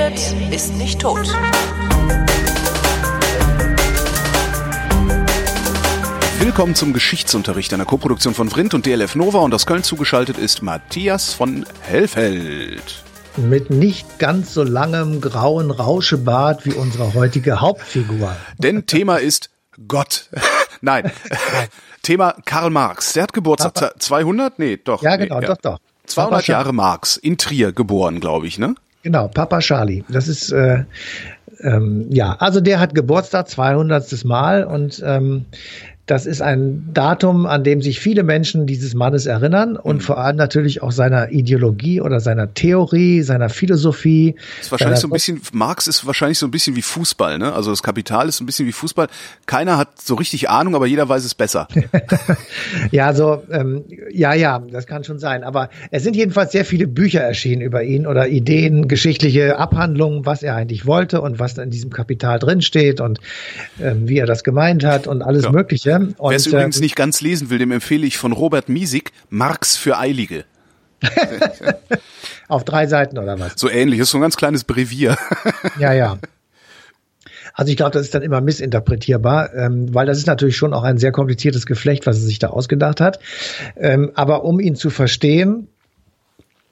redet, 0.00 0.52
ist 0.52 0.74
nicht 0.76 1.00
tot. 1.00 1.28
Willkommen 6.38 6.74
zum 6.74 6.92
Geschichtsunterricht 6.92 7.74
einer 7.74 7.84
Koproduktion 7.84 8.34
von 8.34 8.48
Vrindt 8.48 8.72
und 8.72 8.86
DLF 8.86 9.14
Nova 9.14 9.40
und 9.40 9.54
aus 9.54 9.66
Köln 9.66 9.82
zugeschaltet 9.82 10.38
ist 10.38 10.62
Matthias 10.62 11.34
von 11.34 11.66
Hellfeld. 11.82 13.02
Mit 13.36 13.70
nicht 13.70 14.18
ganz 14.18 14.54
so 14.54 14.62
langem 14.62 15.20
grauen 15.20 15.70
Rauschebart 15.70 16.64
wie 16.64 16.72
unsere 16.72 17.14
heutige 17.14 17.60
Hauptfigur. 17.60 18.34
Denn 18.58 18.86
Thema 18.86 19.16
ist 19.16 19.50
Gott. 19.86 20.30
Nein. 20.80 21.12
Thema 22.02 22.34
Karl 22.44 22.70
Marx. 22.70 23.12
Der 23.12 23.24
hat 23.24 23.32
Geburtstag 23.32 23.94
200? 23.98 24.58
Nee, 24.58 24.78
doch. 24.82 25.02
Ja, 25.02 25.16
genau, 25.16 25.40
nee, 25.40 25.46
doch, 25.46 25.58
doch. 25.58 25.78
200 26.06 26.48
Jahre 26.48 26.72
Marx 26.72 27.16
in 27.18 27.38
Trier 27.38 27.72
geboren, 27.72 28.18
glaube 28.18 28.46
ich, 28.46 28.58
ne? 28.58 28.74
Genau, 29.02 29.28
Papa 29.28 29.60
Charlie. 29.60 30.04
Das 30.08 30.28
ist 30.28 30.52
äh, 30.52 30.84
ähm, 31.62 32.06
ja, 32.10 32.36
also 32.38 32.60
der 32.60 32.80
hat 32.80 32.94
Geburtstag 32.94 33.48
200. 33.48 34.24
Mal 34.24 34.64
und 34.64 35.02
ähm, 35.04 35.46
das 36.06 36.26
ist 36.26 36.42
ein 36.42 36.88
Datum, 36.92 37.46
an 37.46 37.62
dem 37.62 37.82
sich 37.82 38.00
viele 38.00 38.24
Menschen 38.24 38.66
dieses 38.66 38.94
Mannes 38.94 39.26
erinnern 39.26 39.76
und 39.76 39.96
mhm. 39.96 40.00
vor 40.00 40.18
allem 40.18 40.36
natürlich 40.36 40.82
auch 40.82 40.90
seiner 40.90 41.30
Ideologie 41.30 42.00
oder 42.00 42.18
seiner 42.18 42.52
Theorie, 42.52 43.22
seiner 43.22 43.48
Philosophie. 43.48 44.34
Ist 44.60 44.72
wahrscheinlich 44.72 44.98
so 44.98 45.06
ein 45.06 45.12
bisschen, 45.12 45.40
Marx 45.52 45.86
ist 45.86 46.04
wahrscheinlich 46.06 46.38
so 46.38 46.46
ein 46.46 46.50
bisschen 46.50 46.74
wie 46.74 46.82
Fußball, 46.82 47.38
ne? 47.38 47.52
Also 47.52 47.70
das 47.70 47.82
Kapital 47.82 48.28
ist 48.28 48.40
ein 48.40 48.46
bisschen 48.46 48.66
wie 48.66 48.72
Fußball. 48.72 49.06
Keiner 49.46 49.78
hat 49.78 50.00
so 50.02 50.16
richtig 50.16 50.50
Ahnung, 50.50 50.74
aber 50.74 50.86
jeder 50.86 51.08
weiß 51.08 51.24
es 51.24 51.34
besser. 51.34 51.68
ja, 52.90 53.14
so, 53.14 53.44
ähm, 53.50 53.84
ja, 54.12 54.34
ja, 54.34 54.58
das 54.58 54.86
kann 54.86 55.04
schon 55.04 55.20
sein. 55.20 55.44
Aber 55.44 55.70
es 55.92 56.02
sind 56.02 56.16
jedenfalls 56.16 56.50
sehr 56.50 56.64
viele 56.64 56.88
Bücher 56.88 57.20
erschienen 57.20 57.62
über 57.62 57.84
ihn 57.84 58.06
oder 58.06 58.28
Ideen, 58.28 58.88
geschichtliche 58.88 59.58
Abhandlungen, 59.58 60.26
was 60.26 60.42
er 60.42 60.56
eigentlich 60.56 60.86
wollte 60.86 61.20
und 61.20 61.38
was 61.38 61.54
da 61.54 61.62
in 61.62 61.70
diesem 61.70 61.90
Kapital 61.90 62.38
drinsteht 62.38 63.00
und 63.00 63.20
ähm, 63.80 64.08
wie 64.08 64.18
er 64.18 64.26
das 64.26 64.42
gemeint 64.42 64.84
hat 64.84 65.06
und 65.06 65.22
alles 65.22 65.44
ja. 65.44 65.52
Mögliche. 65.52 65.89
Wer 65.98 66.36
es 66.36 66.46
übrigens 66.46 66.78
äh, 66.78 66.80
nicht 66.80 66.96
ganz 66.96 67.20
lesen 67.20 67.50
will, 67.50 67.58
dem 67.58 67.72
empfehle 67.72 68.06
ich 68.06 68.18
von 68.18 68.32
Robert 68.32 68.68
Miesig 68.68 69.12
Marx 69.28 69.76
für 69.76 69.98
Eilige. 69.98 70.44
Auf 72.48 72.64
drei 72.64 72.86
Seiten 72.86 73.18
oder 73.18 73.38
was? 73.38 73.54
So 73.56 73.70
ähnlich, 73.70 74.00
ist 74.00 74.10
so 74.10 74.18
ein 74.18 74.22
ganz 74.22 74.36
kleines 74.36 74.64
Brevier. 74.64 75.16
ja, 75.78 75.92
ja. 75.92 76.18
Also 77.54 77.70
ich 77.70 77.76
glaube, 77.76 77.92
das 77.92 78.02
ist 78.02 78.14
dann 78.14 78.22
immer 78.22 78.40
missinterpretierbar, 78.40 79.54
ähm, 79.54 79.94
weil 79.94 80.06
das 80.06 80.18
ist 80.18 80.26
natürlich 80.26 80.56
schon 80.56 80.72
auch 80.72 80.84
ein 80.84 80.98
sehr 80.98 81.12
kompliziertes 81.12 81.66
Geflecht, 81.66 82.06
was 82.06 82.16
er 82.16 82.22
sich 82.22 82.38
da 82.38 82.48
ausgedacht 82.48 83.00
hat. 83.00 83.18
Ähm, 83.76 84.12
aber 84.14 84.44
um 84.44 84.60
ihn 84.60 84.76
zu 84.76 84.90
verstehen, 84.90 85.68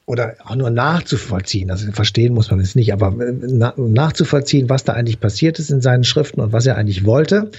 oder 0.09 0.37
auch 0.43 0.57
nur 0.57 0.71
nachzuvollziehen, 0.71 1.71
also 1.71 1.93
verstehen 1.93 2.33
muss 2.33 2.51
man 2.51 2.61
es 2.61 2.75
nicht, 2.75 2.95
aber 2.95 3.09
äh, 3.21 3.35
na, 3.43 3.75
nachzuvollziehen, 3.77 4.71
was 4.71 4.83
da 4.83 4.95
eigentlich 4.95 5.21
passiert 5.21 5.59
ist 5.59 5.71
in 5.71 5.83
seinen 5.83 6.03
Schriften 6.03 6.41
und 6.41 6.51
was 6.51 6.65
er 6.65 6.77
eigentlich 6.77 7.05
wollte, 7.05 7.51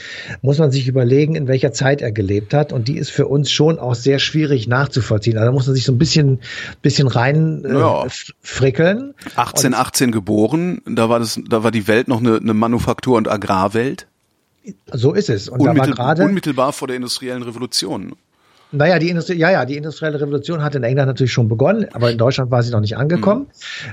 muss 0.42 0.58
man 0.58 0.72
sich 0.72 0.88
überlegen, 0.88 1.36
in 1.36 1.48
welcher 1.48 1.74
Zeit 1.74 2.02
er 2.02 2.12
gelebt 2.12 2.56
hat. 2.56 2.74
Und 2.74 2.88
die 2.88 2.98
ist 2.98 3.12
für 3.12 3.28
uns 3.28 3.52
schon 3.52 3.78
auch 3.78 3.94
sehr 3.94 4.18
schwierig 4.18 4.68
nachzuvollziehen. 4.68 5.38
Also 5.38 5.46
da 5.46 5.52
muss 5.52 5.68
man 5.68 5.76
sich 5.76 5.86
so 5.86 5.92
ein 5.92 6.00
bisschen, 6.00 6.40
bisschen 6.82 7.08
rein 7.08 7.64
äh, 7.66 7.72
ja. 7.72 8.08
frickeln. 8.42 9.14
1818 9.36 10.12
geboren, 10.12 10.82
da 10.88 11.08
war 11.08 11.20
das, 11.20 11.40
da 11.48 11.64
war 11.64 11.70
die 11.70 11.88
Welt 11.88 12.08
noch 12.08 12.20
eine, 12.20 12.38
eine 12.38 12.56
Manufaktur- 12.56 13.18
und 13.18 13.30
Agrarwelt. 13.30 14.08
So 14.92 15.14
ist 15.14 15.30
es. 15.30 15.50
Und 15.50 15.60
Unmittel, 15.60 15.92
da 15.92 15.98
war 16.00 16.16
gerade 16.16 16.24
unmittelbar 16.26 16.74
vor 16.74 16.88
der 16.88 16.98
industriellen 16.98 17.44
Revolution. 17.44 18.16
Naja, 18.72 19.00
die 19.00 19.10
Industrie, 19.10 19.36
ja, 19.36 19.50
ja, 19.50 19.66
die 19.66 19.78
industrielle 19.78 20.22
Revolution 20.22 20.64
hat 20.64 20.76
in 20.76 20.84
England 20.84 21.08
natürlich 21.08 21.34
schon 21.34 21.48
begonnen, 21.48 21.88
aber 21.94 22.12
in 22.12 22.18
Deutschland 22.20 22.52
war 22.52 22.62
sie 22.62 22.72
noch 22.72 22.82
nicht 22.82 22.98
angekommen. 22.98 23.48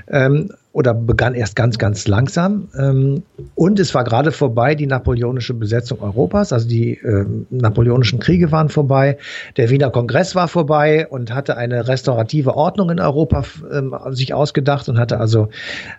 Mhm. 0.07 0.13
Ähm, 0.15 0.49
oder 0.77 0.93
begann 0.93 1.33
erst 1.33 1.55
ganz, 1.55 1.79
ganz 1.79 2.07
langsam. 2.07 2.67
Ähm, 2.77 3.23
und 3.55 3.79
es 3.79 3.95
war 3.95 4.03
gerade 4.03 4.31
vorbei 4.31 4.75
die 4.75 4.85
napoleonische 4.85 5.55
Besetzung 5.55 6.03
Europas, 6.03 6.53
also 6.53 6.67
die 6.67 6.99
äh, 6.99 7.25
napoleonischen 7.49 8.19
Kriege 8.19 8.51
waren 8.51 8.69
vorbei, 8.69 9.17
der 9.57 9.71
Wiener 9.71 9.89
Kongress 9.89 10.35
war 10.35 10.47
vorbei 10.47 11.07
und 11.07 11.33
hatte 11.33 11.57
eine 11.57 11.87
restaurative 11.87 12.55
Ordnung 12.55 12.91
in 12.91 12.99
Europa 12.99 13.43
ähm, 13.73 13.95
sich 14.11 14.35
ausgedacht 14.35 14.87
und 14.87 14.99
hatte 14.99 15.19
also 15.19 15.49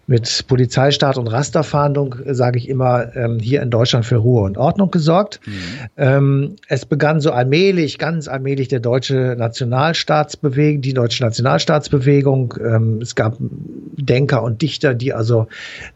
mit 0.06 0.44
Polizeistaat 0.46 1.18
und 1.18 1.26
Rasterfahndung, 1.26 2.14
sage 2.26 2.58
ich 2.58 2.68
immer, 2.68 3.16
ähm, 3.16 3.40
hier 3.40 3.62
in 3.62 3.70
Deutschland 3.70 4.06
für 4.06 4.18
Ruhe 4.18 4.44
und 4.44 4.58
Ordnung 4.58 4.92
gesorgt. 4.92 5.40
Mhm. 5.44 5.52
Ähm, 5.96 6.56
es 6.68 6.86
begann 6.86 7.20
so 7.20 7.32
allmählich, 7.32 7.98
ganz 7.98 8.28
allmählich 8.28 8.68
der 8.68 8.78
deutsche 8.78 9.34
Nationalstaatsbewegung, 9.36 10.82
die 10.82 10.94
deutsche 10.94 11.24
Nationalstaatsbewegung. 11.24 12.54
Ähm, 12.64 13.00
es 13.02 13.16
gab 13.16 13.38
Denker 13.40 14.44
und 14.44 14.62
Dichter, 14.62 14.67
die 14.76 15.12
also 15.12 15.46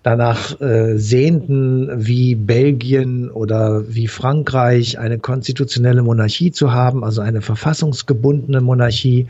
danach 0.03 0.61
äh, 0.61 0.99
sehnten, 0.99 1.91
wie 1.95 2.35
Belgien 2.35 3.31
oder 3.31 3.83
wie 3.89 4.09
Frankreich 4.09 4.99
eine 4.99 5.19
konstitutionelle 5.19 6.03
Monarchie 6.03 6.53
zu 6.53 6.73
haben, 6.73 7.05
also 7.05 7.21
eine 7.21 7.41
verfassungsgebundene 7.41 8.61
Monarchie. 8.61 9.27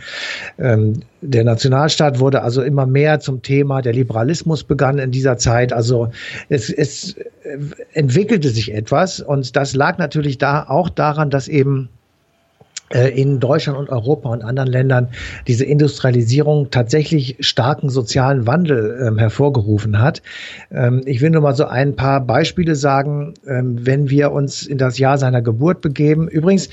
Ähm, 0.59 1.01
der 1.21 1.45
Nationalstaat 1.45 2.19
wurde 2.19 2.43
also 2.43 2.63
immer 2.63 2.87
mehr 2.87 3.21
zum 3.21 3.43
Thema. 3.43 3.83
Der 3.83 3.93
Liberalismus 3.93 4.65
begann 4.65 4.99
in 4.99 5.11
dieser 5.11 5.37
Zeit. 5.39 5.73
Also 5.73 6.11
es, 6.49 6.71
es 6.71 7.17
entwickelte 7.93 8.49
sich 8.49 8.75
etwas 8.75 9.21
und 9.21 9.57
das 9.57 9.75
lag 9.75 9.99
natürlich 9.99 10.39
da 10.39 10.65
auch 10.69 10.89
daran, 10.89 11.31
dass 11.31 11.49
eben 11.49 11.89
äh, 11.89 12.02
in 12.93 13.41
Deutschland 13.41 13.79
und 13.79 13.89
Europa 13.89 14.29
und 14.29 14.43
anderen 14.43 14.69
Ländern 14.69 15.09
diese 15.47 15.65
Industrialisierung 15.65 16.71
tatsächlich 16.71 17.37
starken 17.41 17.89
sozialen 17.89 18.47
Wandel 18.47 19.07
ähm, 19.07 19.19
hervorgerufen 19.19 20.01
hat. 20.01 20.23
Ähm, 20.71 21.03
ich 21.07 21.21
will 21.21 21.31
nur 21.31 21.43
mal 21.43 21.55
so 21.55 21.65
ein 21.65 21.97
paar 21.97 22.21
Beispiele 22.21 22.75
sagen, 22.75 23.35
ähm, 23.47 23.87
wenn 23.87 24.11
wir 24.11 24.33
uns 24.33 24.67
in 24.67 24.79
das 24.79 24.99
Jahr 24.99 25.19
seiner 25.19 25.43
Geburt 25.43 25.81
begeben. 25.81 26.29
Übrigens 26.29 26.69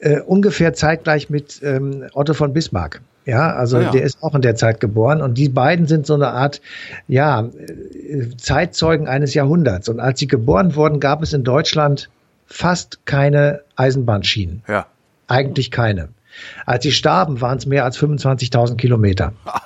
äh, 0.00 0.20
ungefähr 0.20 0.74
zeitgleich 0.74 1.30
mit 1.30 1.60
ähm, 1.62 2.04
Otto 2.12 2.34
von 2.34 2.52
Bismarck. 2.52 3.00
Ja, 3.26 3.54
also 3.54 3.78
oh 3.78 3.80
ja. 3.80 3.90
der 3.90 4.02
ist 4.02 4.22
auch 4.22 4.34
in 4.34 4.42
der 4.42 4.54
Zeit 4.54 4.80
geboren 4.80 5.22
und 5.22 5.38
die 5.38 5.48
beiden 5.48 5.86
sind 5.86 6.06
so 6.06 6.12
eine 6.12 6.28
Art, 6.28 6.60
ja, 7.08 7.40
äh, 7.40 8.36
Zeitzeugen 8.36 9.08
eines 9.08 9.32
Jahrhunderts. 9.32 9.88
Und 9.88 9.98
als 9.98 10.18
sie 10.18 10.26
geboren 10.26 10.76
wurden, 10.76 11.00
gab 11.00 11.22
es 11.22 11.32
in 11.32 11.42
Deutschland 11.42 12.10
fast 12.46 13.06
keine 13.06 13.62
Eisenbahnschienen. 13.76 14.62
Ja. 14.68 14.86
Eigentlich 15.28 15.70
keine. 15.70 16.08
Als 16.66 16.82
sie 16.82 16.92
starben, 16.92 17.40
waren 17.40 17.58
es 17.58 17.66
mehr 17.66 17.84
als 17.84 17.98
25.000 17.98 18.76
Kilometer. 18.76 19.32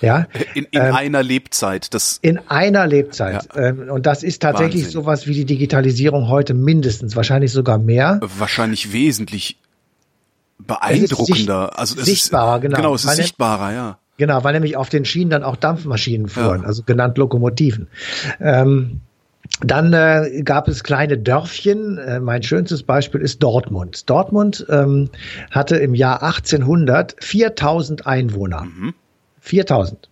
Ja, 0.00 0.28
in, 0.54 0.64
in 0.70 0.80
ähm, 0.80 0.94
einer 0.94 1.24
Lebzeit. 1.24 1.92
Das 1.92 2.20
in 2.22 2.38
einer 2.48 2.86
Lebzeit. 2.86 3.48
Ja. 3.52 3.60
Ähm, 3.60 3.88
und 3.90 4.06
das 4.06 4.22
ist 4.22 4.40
tatsächlich 4.40 4.84
Wahnsinn. 4.84 4.92
sowas 4.92 5.26
wie 5.26 5.34
die 5.34 5.44
Digitalisierung 5.44 6.28
heute 6.28 6.54
mindestens, 6.54 7.16
wahrscheinlich 7.16 7.50
sogar 7.50 7.78
mehr. 7.78 8.20
Wahrscheinlich 8.22 8.92
wesentlich 8.92 9.58
beeindruckender. 10.58 11.70
Es 11.72 11.78
also 11.78 12.00
es 12.00 12.06
sichtbarer, 12.06 12.56
ist, 12.56 12.62
genau. 12.62 12.76
Genau, 12.76 12.94
es 12.94 13.02
ist 13.02 13.08
weil 13.08 13.16
sichtbarer, 13.16 13.72
ja. 13.72 13.98
Genau, 14.18 14.42
weil 14.42 14.52
nämlich 14.52 14.76
auf 14.76 14.88
den 14.88 15.04
Schienen 15.04 15.30
dann 15.30 15.44
auch 15.44 15.56
Dampfmaschinen 15.56 16.28
fuhren, 16.28 16.62
ja. 16.62 16.66
also 16.66 16.82
genannt 16.82 17.18
Lokomotiven. 17.18 17.88
Ähm, 18.40 19.00
dann 19.60 19.92
äh, 19.92 20.42
gab 20.42 20.68
es 20.68 20.84
kleine 20.84 21.18
Dörfchen. 21.18 21.98
Äh, 21.98 22.20
mein 22.20 22.42
schönstes 22.42 22.82
Beispiel 22.82 23.20
ist 23.20 23.42
Dortmund. 23.42 24.08
Dortmund 24.08 24.64
ähm, 24.68 25.10
hatte 25.50 25.76
im 25.76 25.94
Jahr 25.94 26.22
1800 26.22 27.16
4000 27.18 28.06
Einwohner. 28.06 28.62
Mhm. 28.62 28.94
4000. 29.40 30.08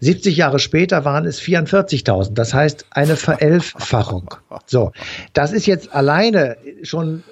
70 0.00 0.36
Jahre 0.36 0.58
später 0.58 1.04
waren 1.04 1.26
es 1.26 1.40
44.000. 1.40 2.34
Das 2.34 2.54
heißt 2.54 2.86
eine 2.90 3.16
Verelffachung. 3.16 4.34
So, 4.68 4.90
das 5.32 5.52
ist 5.52 5.66
jetzt 5.66 5.94
alleine 5.94 6.56
schon 6.82 7.22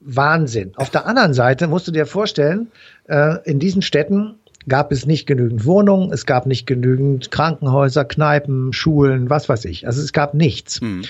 Wahnsinn. 0.00 0.72
Auf 0.76 0.90
der 0.90 1.06
anderen 1.06 1.32
Seite 1.32 1.68
musst 1.68 1.88
du 1.88 1.92
dir 1.92 2.04
vorstellen, 2.04 2.70
äh, 3.08 3.36
in 3.44 3.58
diesen 3.58 3.80
Städten 3.80 4.34
gab 4.68 4.92
es 4.92 5.06
nicht 5.06 5.26
genügend 5.26 5.64
Wohnungen, 5.64 6.12
es 6.12 6.26
gab 6.26 6.46
nicht 6.46 6.66
genügend 6.66 7.30
Krankenhäuser, 7.30 8.04
Kneipen, 8.04 8.72
Schulen, 8.72 9.30
was 9.30 9.48
weiß 9.48 9.64
ich. 9.66 9.86
Also 9.86 10.00
es 10.00 10.12
gab 10.12 10.34
nichts. 10.34 10.80
Mhm. 10.80 11.02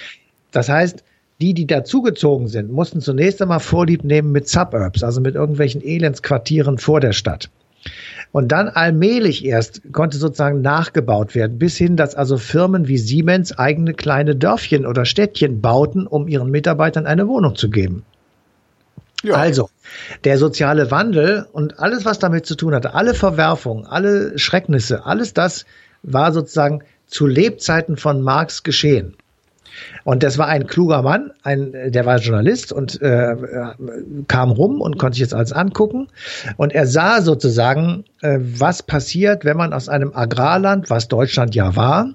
Das 0.51 0.69
heißt, 0.69 1.03
die, 1.41 1.55
die 1.55 1.67
dazugezogen 1.67 2.49
sind, 2.49 2.71
mussten 2.71 3.01
zunächst 3.01 3.43
einmal 3.43 3.61
Vorlieb 3.61 4.05
nehmen 4.05 4.33
mit 4.33 4.49
Suburbs, 4.49 5.03
also 5.03 5.21
mit 5.21 5.35
irgendwelchen 5.35 5.83
Elendsquartieren 5.83 6.79
vor 6.79 7.01
der 7.01 7.13
Stadt. 7.13 7.51
Und 8.31 8.53
dann 8.53 8.69
allmählich 8.69 9.45
erst 9.45 9.83
konnte 9.93 10.17
sozusagen 10.17 10.63
nachgebaut 10.63 11.35
werden, 11.35 11.59
bis 11.59 11.77
hin, 11.77 11.97
dass 11.97 12.15
also 12.15 12.39
Firmen 12.39 12.89
wie 12.89 12.97
Siemens 12.97 13.59
eigene 13.59 13.93
kleine 13.93 14.37
Dörfchen 14.37 14.87
oder 14.87 15.05
Städtchen 15.05 15.61
bauten, 15.61 16.07
um 16.07 16.29
ihren 16.29 16.51
Mitarbeitern 16.51 17.07
eine 17.07 17.29
Wohnung 17.29 17.57
zu 17.57 17.69
geben. 17.69 18.05
Ja. 19.23 19.35
Also, 19.35 19.69
der 20.25 20.39
soziale 20.39 20.91
Wandel 20.91 21.47
und 21.53 21.79
alles, 21.79 22.05
was 22.05 22.19
damit 22.19 22.47
zu 22.47 22.57
tun 22.57 22.75
hatte, 22.75 22.95
alle 22.95 23.15
Verwerfungen, 23.15 23.87
alle 23.87 24.39
Schrecknisse, 24.39 25.07
alles 25.07 25.33
das 25.33 25.65
war 26.03 26.33
sozusagen 26.33 26.83
zu 27.07 27.27
Lebzeiten 27.27 27.97
von 27.97 28.23
Marx 28.23 28.63
geschehen. 28.63 29.15
Und 30.05 30.23
das 30.23 30.39
war 30.39 30.49
ein 30.49 30.67
kluger 30.67 31.03
Mann, 31.03 31.33
ein, 31.43 31.73
der 31.73 32.05
war 32.05 32.19
Journalist 32.19 32.73
und 32.73 33.01
äh, 33.01 33.37
kam 34.29 34.51
rum 34.51 34.81
und 34.81 34.99
konnte 34.99 35.15
sich 35.15 35.23
jetzt 35.23 35.35
alles 35.35 35.53
angucken. 35.53 36.09
Und 36.57 36.75
er 36.75 36.87
sah 36.87 37.23
sozusagen, 37.23 38.05
äh, 38.21 38.39
was 38.41 38.83
passiert, 38.83 39.45
wenn 39.45 39.57
man 39.57 39.73
aus 39.73 39.89
einem 39.89 40.13
Agrarland, 40.15 40.91
was 40.91 41.09
Deutschland 41.09 41.55
ja 41.55 41.75
war, 41.77 42.11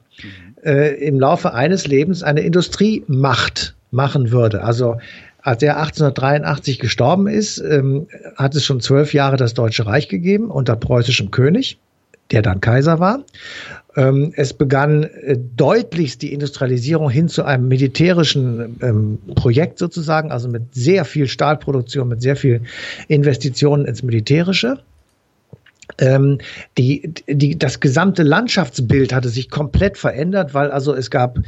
äh, 0.63 0.95
im 1.03 1.19
Laufe 1.19 1.53
eines 1.53 1.87
Lebens 1.87 2.23
eine 2.23 2.41
Industriemacht 2.41 3.75
machen 3.91 4.31
würde. 4.31 4.63
Also 4.63 4.97
als 5.47 5.63
er 5.63 5.77
1883 5.77 6.77
gestorben 6.77 7.27
ist, 7.27 7.59
ähm, 7.59 8.07
hat 8.35 8.53
es 8.53 8.65
schon 8.65 8.81
zwölf 8.81 9.13
Jahre 9.13 9.37
das 9.37 9.53
Deutsche 9.53 9.85
Reich 9.85 10.09
gegeben 10.09 10.51
unter 10.51 10.75
preußischem 10.75 11.31
König, 11.31 11.77
der 12.31 12.41
dann 12.41 12.59
Kaiser 12.59 12.99
war. 12.99 13.23
Ähm, 13.95 14.33
es 14.35 14.51
begann 14.51 15.03
äh, 15.03 15.37
deutlichst 15.55 16.21
die 16.21 16.33
Industrialisierung 16.33 17.09
hin 17.09 17.29
zu 17.29 17.45
einem 17.45 17.69
militärischen 17.69 18.75
ähm, 18.81 19.19
Projekt 19.35 19.79
sozusagen, 19.79 20.33
also 20.33 20.49
mit 20.49 20.75
sehr 20.75 21.05
viel 21.05 21.29
Stahlproduktion, 21.29 22.09
mit 22.09 22.21
sehr 22.21 22.35
viel 22.35 22.63
Investitionen 23.07 23.85
ins 23.85 24.03
Militärische. 24.03 24.79
Ähm, 25.97 26.39
die, 26.77 27.13
die, 27.29 27.57
das 27.57 27.79
gesamte 27.79 28.23
Landschaftsbild 28.23 29.13
hatte 29.13 29.29
sich 29.29 29.49
komplett 29.49 29.97
verändert, 29.97 30.53
weil 30.53 30.71
also 30.71 30.93
es 30.93 31.09
gab 31.09 31.39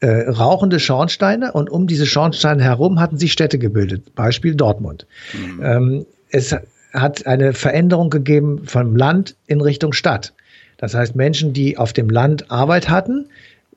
äh, 0.00 0.28
rauchende 0.28 0.80
Schornsteine 0.80 1.52
und 1.52 1.70
um 1.70 1.86
diese 1.86 2.06
Schornsteine 2.06 2.62
herum 2.62 3.00
hatten 3.00 3.18
sich 3.18 3.32
Städte 3.32 3.58
gebildet. 3.58 4.14
Beispiel 4.14 4.54
Dortmund. 4.54 5.06
Mhm. 5.32 5.62
Ähm, 5.62 6.06
es 6.30 6.54
hat 6.92 7.26
eine 7.26 7.52
Veränderung 7.52 8.10
gegeben 8.10 8.62
vom 8.64 8.96
Land 8.96 9.36
in 9.46 9.60
Richtung 9.60 9.92
Stadt. 9.92 10.32
Das 10.76 10.94
heißt, 10.94 11.16
Menschen, 11.16 11.52
die 11.52 11.76
auf 11.76 11.92
dem 11.92 12.08
Land 12.08 12.50
Arbeit 12.50 12.88
hatten, 12.88 13.26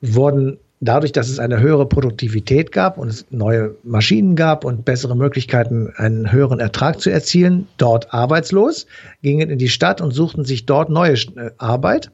wurden 0.00 0.58
dadurch, 0.82 1.12
dass 1.12 1.28
es 1.28 1.38
eine 1.38 1.60
höhere 1.60 1.86
Produktivität 1.86 2.72
gab 2.72 2.98
und 2.98 3.08
es 3.08 3.24
neue 3.30 3.74
Maschinen 3.84 4.34
gab 4.36 4.64
und 4.64 4.84
bessere 4.84 5.16
Möglichkeiten, 5.16 5.92
einen 5.96 6.32
höheren 6.32 6.60
Ertrag 6.60 7.00
zu 7.00 7.10
erzielen, 7.10 7.68
dort 7.76 8.12
arbeitslos, 8.12 8.86
gingen 9.22 9.48
in 9.48 9.58
die 9.58 9.68
Stadt 9.68 10.00
und 10.00 10.12
suchten 10.12 10.44
sich 10.44 10.66
dort 10.66 10.90
neue 10.90 11.14
äh, 11.14 11.50
Arbeit. 11.58 12.10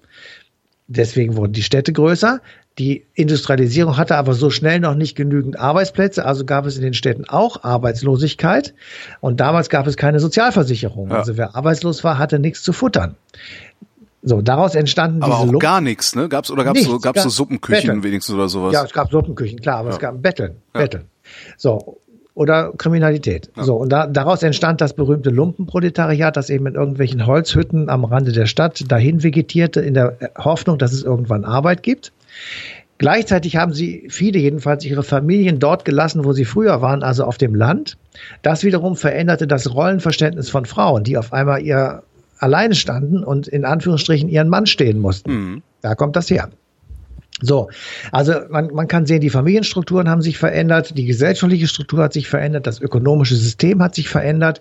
Deswegen 0.87 1.37
wurden 1.37 1.53
die 1.53 1.63
Städte 1.63 1.93
größer. 1.93 2.41
Die 2.79 3.05
Industrialisierung 3.15 3.97
hatte 3.97 4.17
aber 4.17 4.35
so 4.35 4.51
schnell 4.51 4.79
noch 4.79 4.95
nicht 4.95 5.17
genügend 5.17 5.59
Arbeitsplätze, 5.59 6.25
also 6.25 6.45
gab 6.45 6.65
es 6.65 6.77
in 6.77 6.83
den 6.83 6.95
Städten 6.95 7.25
auch 7.29 7.65
Arbeitslosigkeit. 7.65 8.73
Und 9.21 9.41
damals 9.41 9.69
gab 9.69 9.89
es 9.89 9.97
keine 9.97 10.21
Sozialversicherung. 10.21 11.11
Ja. 11.11 11.17
Also 11.17 11.37
wer 11.37 11.57
arbeitslos 11.57 12.05
war, 12.05 12.19
hatte 12.19 12.39
nichts 12.39 12.63
zu 12.63 12.73
futtern. 12.73 13.17
So, 14.23 14.43
daraus 14.43 14.75
entstanden 14.75 15.23
aber 15.23 15.33
diese 15.33 15.39
auch 15.39 15.47
Lumpen. 15.47 15.61
gar 15.61 15.81
nichts, 15.81 16.15
ne? 16.15 16.29
Gab's 16.29 16.51
oder 16.51 16.65
gab's 16.65 16.79
nichts, 16.79 16.91
so 16.91 16.99
gab's 16.99 17.23
so 17.23 17.29
Suppenküchen 17.29 17.87
Betteln. 17.87 18.03
wenigstens 18.03 18.35
oder 18.35 18.49
sowas? 18.49 18.73
Ja, 18.73 18.85
es 18.85 18.93
gab 18.93 19.11
Suppenküchen, 19.11 19.61
klar, 19.61 19.79
aber 19.79 19.91
ja. 19.91 19.95
es 19.95 20.01
gab 20.01 20.21
Betteln, 20.21 20.57
Betteln. 20.73 21.05
So 21.57 21.99
oder 22.35 22.73
Kriminalität. 22.77 23.51
Ja. 23.57 23.65
So 23.65 23.77
und 23.77 23.91
da, 23.91 24.07
daraus 24.07 24.43
entstand 24.43 24.81
das 24.81 24.93
berühmte 24.93 25.31
Lumpenproletariat, 25.31 26.37
das 26.37 26.51
eben 26.51 26.67
in 26.67 26.75
irgendwelchen 26.75 27.27
Holzhütten 27.27 27.89
am 27.89 28.05
Rande 28.05 28.33
der 28.33 28.47
Stadt 28.47 28.85
dahin 28.91 29.23
vegetierte 29.23 29.81
in 29.81 29.95
der 29.95 30.17
Hoffnung, 30.37 30.79
dass 30.79 30.93
es 30.93 31.03
irgendwann 31.03 31.45
Arbeit 31.45 31.83
gibt. 31.83 32.13
Gleichzeitig 32.99 33.57
haben 33.57 33.73
sie 33.73 34.09
viele 34.11 34.41
jedenfalls 34.41 34.85
ihre 34.85 35.05
Familien 35.05 35.61
dort 35.61 35.85
gelassen, 35.85 36.25
wo 36.25 36.33
sie 36.33 36.45
früher 36.45 36.83
waren, 36.83 37.05
also 37.05 37.25
auf 37.25 37.39
dem 37.39 37.55
Land. 37.55 37.97
Das 38.43 38.65
wiederum 38.65 38.97
veränderte 38.97 39.47
das 39.47 39.73
Rollenverständnis 39.73 40.51
von 40.51 40.65
Frauen, 40.67 41.05
die 41.05 41.17
auf 41.17 41.33
einmal 41.33 41.63
ihr 41.63 42.03
alleine 42.39 42.75
standen 42.75 43.23
und 43.23 43.47
in 43.47 43.65
Anführungsstrichen 43.65 44.29
ihren 44.29 44.49
Mann 44.49 44.67
stehen 44.67 44.99
mussten. 44.99 45.31
Mhm. 45.31 45.63
Da 45.81 45.95
kommt 45.95 46.17
das 46.17 46.29
her. 46.29 46.51
So, 47.41 47.71
also 48.11 48.35
man, 48.51 48.73
man 48.75 48.89
kann 48.89 49.07
sehen, 49.07 49.21
die 49.21 49.31
Familienstrukturen 49.31 50.09
haben 50.09 50.23
sich 50.23 50.39
verändert, 50.39 50.97
die 50.97 51.05
gesellschaftliche 51.05 51.69
Struktur 51.69 52.03
hat 52.03 52.13
sich 52.13 52.29
verändert, 52.29 52.67
das 52.67 52.81
ökonomische 52.81 53.37
System 53.37 53.81
hat 53.83 53.95
sich 53.95 54.09
verändert, 54.09 54.61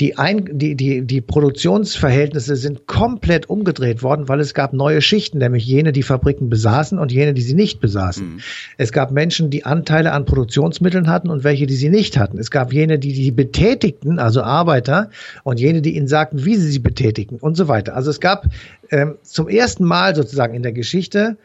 die, 0.00 0.18
Ein 0.18 0.48
die, 0.58 0.74
die, 0.74 1.02
die 1.02 1.20
Produktionsverhältnisse 1.20 2.56
sind 2.56 2.86
komplett 2.86 3.48
umgedreht 3.48 4.02
worden, 4.02 4.28
weil 4.28 4.40
es 4.40 4.54
gab 4.54 4.72
neue 4.72 5.02
Schichten, 5.02 5.38
nämlich 5.38 5.64
jene, 5.64 5.92
die 5.92 6.02
Fabriken 6.02 6.50
besaßen 6.50 6.98
und 6.98 7.12
jene, 7.12 7.32
die 7.32 7.42
sie 7.42 7.54
nicht 7.54 7.80
besaßen. 7.80 8.34
Mhm. 8.34 8.40
Es 8.76 8.90
gab 8.90 9.12
Menschen, 9.12 9.50
die 9.50 9.64
Anteile 9.64 10.12
an 10.12 10.24
Produktionsmitteln 10.24 11.08
hatten 11.08 11.30
und 11.30 11.44
welche, 11.44 11.66
die 11.66 11.76
sie 11.76 11.90
nicht 11.90 12.18
hatten. 12.18 12.38
Es 12.38 12.50
gab 12.50 12.72
jene, 12.72 12.98
die 12.98 13.12
die 13.12 13.30
betätigten, 13.30 14.18
also 14.18 14.42
Arbeiter, 14.42 15.10
und 15.44 15.60
jene, 15.60 15.80
die 15.80 15.96
ihnen 15.96 16.08
sagten, 16.08 16.44
wie 16.44 16.56
sie 16.56 16.70
sie 16.70 16.80
betätigten 16.80 17.38
und 17.38 17.56
so 17.56 17.68
weiter. 17.68 17.94
Also 17.94 18.10
es 18.10 18.20
gab 18.20 18.46
ähm, 18.90 19.16
zum 19.22 19.48
ersten 19.48 19.84
Mal 19.84 20.16
sozusagen 20.16 20.54
in 20.54 20.62
der 20.62 20.72
Geschichte 20.72 21.36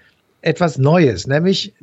etwas 0.42 0.78
Neues, 0.78 1.28
nämlich 1.28 1.74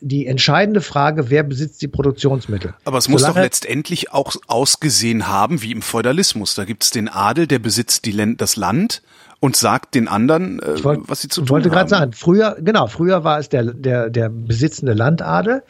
die 0.00 0.26
entscheidende 0.26 0.80
Frage, 0.80 1.30
wer 1.30 1.42
besitzt 1.42 1.80
die 1.80 1.88
Produktionsmittel? 1.88 2.74
Aber 2.84 2.98
es 2.98 3.08
muss 3.08 3.22
Solange 3.22 3.40
doch 3.40 3.44
letztendlich 3.44 4.12
auch 4.12 4.34
ausgesehen 4.46 5.26
haben 5.26 5.62
wie 5.62 5.72
im 5.72 5.80
Feudalismus. 5.80 6.54
Da 6.54 6.64
gibt 6.64 6.84
es 6.84 6.90
den 6.90 7.08
Adel, 7.08 7.46
der 7.46 7.58
besitzt 7.58 8.04
die, 8.04 8.36
das 8.36 8.56
Land 8.56 9.02
und 9.40 9.56
sagt 9.56 9.94
den 9.94 10.06
anderen, 10.06 10.60
äh, 10.60 10.84
wollt, 10.84 11.00
was 11.06 11.22
sie 11.22 11.28
zu 11.28 11.40
tun 11.40 11.42
haben. 11.42 11.46
Ich 11.46 11.50
wollte 11.50 11.70
gerade 11.70 11.90
sagen, 11.90 12.12
früher, 12.12 12.56
genau, 12.60 12.86
früher 12.88 13.24
war 13.24 13.38
es 13.38 13.48
der, 13.48 13.72
der, 13.72 14.10
der 14.10 14.28
besitzende 14.28 14.92
Landadel. 14.92 15.62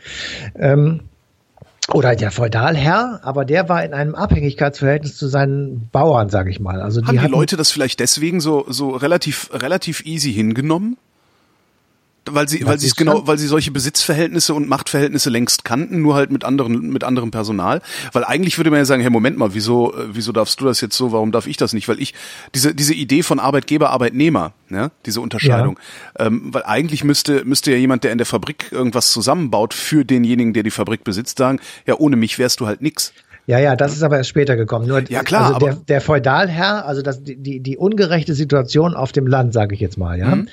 Ähm, 0.58 1.00
oder 1.92 2.16
der 2.16 2.30
Feudalherr, 2.30 3.20
aber 3.22 3.44
der 3.44 3.68
war 3.68 3.84
in 3.84 3.92
einem 3.92 4.14
Abhängigkeitsverhältnis 4.14 5.18
zu 5.18 5.28
seinen 5.28 5.90
Bauern, 5.92 6.30
sage 6.30 6.50
ich 6.50 6.58
mal. 6.58 6.80
Also 6.80 7.02
die 7.02 7.06
haben 7.06 7.18
die 7.18 7.26
Leute 7.26 7.58
das 7.58 7.70
vielleicht 7.70 8.00
deswegen 8.00 8.40
so 8.40 8.64
so 8.68 8.90
relativ 8.90 9.50
relativ 9.52 10.00
easy 10.06 10.32
hingenommen? 10.32 10.96
Weil 12.30 12.48
sie, 12.48 12.64
weil 12.64 12.78
sie 12.78 12.86
es 12.86 12.96
genau, 12.96 13.26
weil 13.26 13.38
sie 13.38 13.46
solche 13.46 13.70
Besitzverhältnisse 13.70 14.54
und 14.54 14.68
Machtverhältnisse 14.68 15.30
längst 15.30 15.64
kannten, 15.64 16.02
nur 16.02 16.14
halt 16.14 16.30
mit 16.30 16.44
anderen, 16.44 16.90
mit 16.90 17.04
anderem 17.04 17.30
Personal. 17.30 17.82
Weil 18.12 18.24
eigentlich 18.24 18.58
würde 18.58 18.70
man 18.70 18.78
ja 18.78 18.84
sagen, 18.84 19.02
hey, 19.02 19.10
Moment 19.10 19.38
mal, 19.38 19.54
wieso, 19.54 19.94
äh, 19.94 20.08
wieso 20.12 20.32
darfst 20.32 20.60
du 20.60 20.64
das 20.64 20.80
jetzt 20.80 20.96
so, 20.96 21.12
warum 21.12 21.32
darf 21.32 21.46
ich 21.46 21.56
das 21.56 21.72
nicht? 21.72 21.88
Weil 21.88 22.00
ich, 22.00 22.14
diese, 22.54 22.74
diese 22.74 22.94
Idee 22.94 23.22
von 23.22 23.38
Arbeitgeber, 23.38 23.90
Arbeitnehmer, 23.90 24.52
ja, 24.70 24.90
diese 25.06 25.20
Unterscheidung, 25.20 25.78
ja. 26.18 26.26
ähm, 26.26 26.52
weil 26.52 26.64
eigentlich 26.64 27.04
müsste, 27.04 27.44
müsste 27.44 27.70
ja 27.70 27.76
jemand, 27.76 28.04
der 28.04 28.12
in 28.12 28.18
der 28.18 28.26
Fabrik 28.26 28.72
irgendwas 28.72 29.10
zusammenbaut, 29.10 29.74
für 29.74 30.04
denjenigen, 30.04 30.52
der 30.52 30.62
die 30.62 30.70
Fabrik 30.70 31.04
besitzt, 31.04 31.38
sagen, 31.38 31.60
ja, 31.86 31.96
ohne 31.98 32.16
mich 32.16 32.38
wärst 32.38 32.60
du 32.60 32.66
halt 32.66 32.82
nix. 32.82 33.12
Ja, 33.46 33.58
ja, 33.58 33.76
das 33.76 33.92
ist 33.92 34.02
aber 34.02 34.16
erst 34.16 34.30
später 34.30 34.56
gekommen. 34.56 34.86
Nur, 34.86 35.02
ja, 35.10 35.22
klar. 35.22 35.54
Also 35.54 35.58
der, 35.58 35.74
der 35.74 36.00
Feudalherr, 36.00 36.86
also 36.86 37.02
das, 37.02 37.22
die, 37.22 37.60
die 37.60 37.76
ungerechte 37.76 38.34
Situation 38.34 38.94
auf 38.94 39.12
dem 39.12 39.26
Land, 39.26 39.52
sage 39.52 39.74
ich 39.74 39.80
jetzt 39.80 39.98
mal, 39.98 40.18
ja, 40.18 40.36
mhm. 40.36 40.48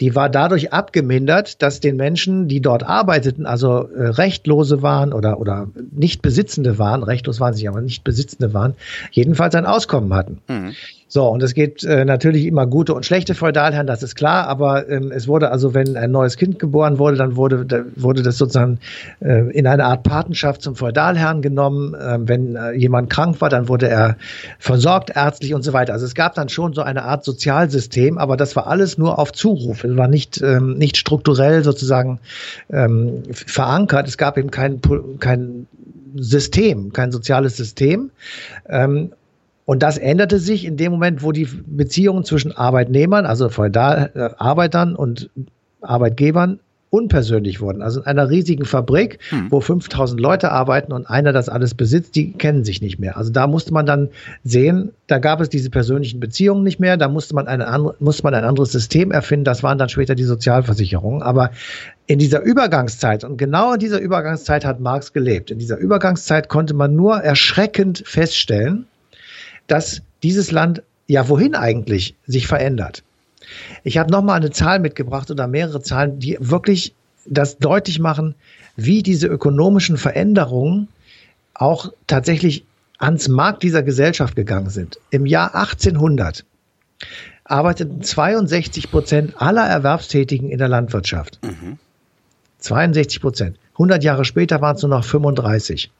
die 0.00 0.14
war 0.14 0.28
dadurch 0.28 0.72
abgemindert, 0.72 1.60
dass 1.62 1.80
den 1.80 1.96
Menschen, 1.96 2.46
die 2.46 2.60
dort 2.60 2.84
arbeiteten, 2.84 3.46
also 3.46 3.88
äh, 3.88 4.08
Rechtlose 4.08 4.80
waren 4.80 5.12
oder, 5.12 5.40
oder 5.40 5.68
nicht 5.90 6.22
Besitzende 6.22 6.78
waren, 6.78 7.02
rechtlos 7.02 7.40
waren 7.40 7.54
sie 7.54 7.66
aber 7.66 7.80
nicht 7.80 8.04
Besitzende 8.04 8.54
waren, 8.54 8.74
jedenfalls 9.10 9.54
ein 9.56 9.66
Auskommen 9.66 10.14
hatten. 10.14 10.38
Mhm. 10.48 10.74
So, 11.08 11.28
und 11.28 11.40
es 11.42 11.54
gibt 11.54 11.84
äh, 11.84 12.04
natürlich 12.04 12.46
immer 12.46 12.66
gute 12.66 12.92
und 12.92 13.06
schlechte 13.06 13.36
Feudalherren, 13.36 13.86
das 13.86 14.02
ist 14.02 14.16
klar, 14.16 14.48
aber 14.48 14.88
ähm, 14.88 15.12
es 15.12 15.28
wurde 15.28 15.52
also, 15.52 15.72
wenn 15.72 15.96
ein 15.96 16.10
neues 16.10 16.36
Kind 16.36 16.58
geboren 16.58 16.98
wurde, 16.98 17.16
dann 17.16 17.36
wurde, 17.36 17.64
da, 17.64 17.84
wurde 17.94 18.22
das 18.22 18.38
sozusagen 18.38 18.80
äh, 19.20 19.48
in 19.52 19.68
eine 19.68 19.84
Art 19.84 20.02
Patenschaft 20.02 20.62
zum 20.62 20.74
Feudalherrn 20.74 21.42
genommen. 21.42 21.94
Ähm, 22.00 22.28
wenn 22.28 22.56
äh, 22.56 22.72
jemand 22.72 23.08
krank 23.08 23.40
war, 23.40 23.48
dann 23.48 23.68
wurde 23.68 23.88
er 23.88 24.16
versorgt 24.58 25.10
ärztlich 25.14 25.54
und 25.54 25.62
so 25.62 25.72
weiter. 25.72 25.92
Also 25.92 26.06
es 26.06 26.16
gab 26.16 26.34
dann 26.34 26.48
schon 26.48 26.72
so 26.72 26.82
eine 26.82 27.04
Art 27.04 27.24
Sozialsystem, 27.24 28.18
aber 28.18 28.36
das 28.36 28.56
war 28.56 28.66
alles 28.66 28.98
nur 28.98 29.20
auf 29.20 29.32
Zuruf. 29.32 29.84
Es 29.84 29.96
war 29.96 30.08
nicht, 30.08 30.42
ähm, 30.42 30.76
nicht 30.76 30.96
strukturell 30.96 31.62
sozusagen 31.62 32.18
ähm, 32.68 33.22
verankert. 33.30 34.08
Es 34.08 34.18
gab 34.18 34.38
eben 34.38 34.50
kein, 34.50 34.80
kein 35.20 35.68
System, 36.16 36.92
kein 36.92 37.12
soziales 37.12 37.56
System. 37.56 38.10
Ähm, 38.68 39.12
und 39.66 39.82
das 39.82 39.98
änderte 39.98 40.38
sich 40.38 40.64
in 40.64 40.76
dem 40.76 40.92
Moment, 40.92 41.22
wo 41.22 41.32
die 41.32 41.46
Beziehungen 41.66 42.24
zwischen 42.24 42.56
Arbeitnehmern, 42.56 43.26
also 43.26 43.48
Feudal, 43.48 44.10
äh, 44.14 44.30
Arbeitern 44.38 44.94
und 44.94 45.28
Arbeitgebern 45.82 46.60
unpersönlich 46.88 47.60
wurden. 47.60 47.82
Also 47.82 48.00
in 48.00 48.06
einer 48.06 48.30
riesigen 48.30 48.64
Fabrik, 48.64 49.18
hm. 49.28 49.50
wo 49.50 49.60
5000 49.60 50.20
Leute 50.20 50.52
arbeiten 50.52 50.92
und 50.92 51.10
einer 51.10 51.32
das 51.32 51.48
alles 51.48 51.74
besitzt, 51.74 52.14
die 52.14 52.32
kennen 52.32 52.64
sich 52.64 52.80
nicht 52.80 53.00
mehr. 53.00 53.16
Also 53.16 53.32
da 53.32 53.48
musste 53.48 53.72
man 53.72 53.86
dann 53.86 54.10
sehen, 54.44 54.92
da 55.08 55.18
gab 55.18 55.40
es 55.40 55.48
diese 55.48 55.68
persönlichen 55.68 56.20
Beziehungen 56.20 56.62
nicht 56.62 56.78
mehr, 56.78 56.96
da 56.96 57.08
musste 57.08 57.34
man, 57.34 57.48
eine 57.48 57.66
andere, 57.66 57.96
musste 57.98 58.22
man 58.22 58.34
ein 58.34 58.44
anderes 58.44 58.70
System 58.70 59.10
erfinden, 59.10 59.44
das 59.44 59.64
waren 59.64 59.78
dann 59.78 59.88
später 59.88 60.14
die 60.14 60.22
Sozialversicherungen. 60.22 61.22
Aber 61.22 61.50
in 62.06 62.20
dieser 62.20 62.40
Übergangszeit, 62.40 63.24
und 63.24 63.36
genau 63.36 63.74
in 63.74 63.80
dieser 63.80 63.98
Übergangszeit 63.98 64.64
hat 64.64 64.78
Marx 64.78 65.12
gelebt, 65.12 65.50
in 65.50 65.58
dieser 65.58 65.78
Übergangszeit 65.78 66.48
konnte 66.48 66.72
man 66.72 66.94
nur 66.94 67.16
erschreckend 67.16 68.04
feststellen, 68.06 68.86
dass 69.66 70.02
dieses 70.22 70.50
Land 70.50 70.82
ja 71.06 71.28
wohin 71.28 71.54
eigentlich 71.54 72.14
sich 72.26 72.46
verändert. 72.46 73.02
Ich 73.84 73.98
habe 73.98 74.10
nochmal 74.10 74.36
eine 74.36 74.50
Zahl 74.50 74.80
mitgebracht 74.80 75.30
oder 75.30 75.46
mehrere 75.46 75.80
Zahlen, 75.82 76.18
die 76.18 76.36
wirklich 76.40 76.94
das 77.26 77.58
deutlich 77.58 77.98
machen, 77.98 78.34
wie 78.76 79.02
diese 79.02 79.26
ökonomischen 79.26 79.96
Veränderungen 79.96 80.88
auch 81.54 81.92
tatsächlich 82.06 82.64
ans 82.98 83.28
Markt 83.28 83.62
dieser 83.62 83.82
Gesellschaft 83.82 84.36
gegangen 84.36 84.70
sind. 84.70 84.98
Im 85.10 85.26
Jahr 85.26 85.54
1800 85.54 86.44
arbeiteten 87.44 88.02
62 88.02 88.90
Prozent 88.90 89.40
aller 89.40 89.66
Erwerbstätigen 89.66 90.50
in 90.50 90.58
der 90.58 90.68
Landwirtschaft. 90.68 91.38
Mhm. 91.42 91.78
62 92.58 93.20
Prozent. 93.20 93.58
100 93.74 94.02
Jahre 94.02 94.24
später 94.24 94.60
waren 94.60 94.76
es 94.76 94.82
nur 94.82 94.90
noch 94.90 95.04
35. 95.04 95.90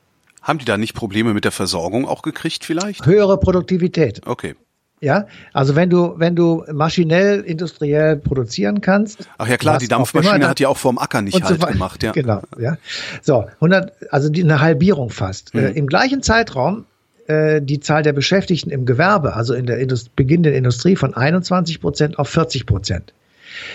Haben 0.47 0.61
die 0.61 0.65
da 0.65 0.79
nicht 0.79 0.95
Probleme 0.95 1.35
mit 1.35 1.45
der 1.45 1.51
Versorgung 1.51 2.07
auch 2.07 2.23
gekriegt 2.23 2.65
vielleicht? 2.65 3.05
Höhere 3.05 3.37
Produktivität. 3.37 4.25
Okay. 4.27 4.55
Ja, 5.01 5.27
also 5.53 5.75
wenn 5.75 5.91
du, 5.91 6.15
wenn 6.19 6.37
du 6.37 6.65
maschinell, 6.73 7.41
industriell 7.41 8.17
produzieren 8.17 8.81
kannst. 8.81 9.29
Ach 9.39 9.49
ja 9.49 9.57
klar, 9.57 9.79
die 9.79 9.89
Dampfmaschine 9.89 10.49
hat 10.49 10.61
ja 10.61 10.69
auch 10.69 10.77
vorm 10.77 10.99
Acker 10.99 11.21
nicht 11.21 11.43
halt 11.43 11.61
so 11.61 11.67
gemacht, 11.67 12.05
ja. 12.05 12.13
Genau, 12.13 12.43
ja. 12.59 12.79
So, 13.23 13.47
100, 13.57 13.93
also 14.11 14.29
die, 14.29 14.45
eine 14.45 14.61
Halbierung 14.61 15.11
fast. 15.11 15.53
Mhm. 15.53 15.61
Äh, 15.61 15.71
Im 15.73 15.89
gleichen 15.89 16.23
Zeitraum 16.23 16.87
äh, 17.27 17.61
die 17.61 17.81
Zahl 17.81 18.05
der 18.05 18.13
Beschäftigten 18.13 18.71
im 18.71 18.87
Gewerbe, 18.87 19.35
also 19.35 19.53
in 19.53 19.67
der 19.67 19.79
Indust 19.79 20.15
Beginn 20.15 20.45
der 20.45 20.55
Industrie 20.55 20.95
von 20.95 21.13
21 21.13 21.81
Prozent 21.81 22.21
auf 22.21 22.29
40 22.29 22.67
Prozent. 22.67 23.13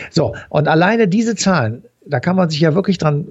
So, 0.09 0.35
und 0.47 0.69
alleine 0.69 1.09
diese 1.09 1.35
Zahlen, 1.35 1.83
da 2.05 2.21
kann 2.21 2.37
man 2.37 2.49
sich 2.49 2.61
ja 2.61 2.73
wirklich 2.75 2.97
dran 2.97 3.27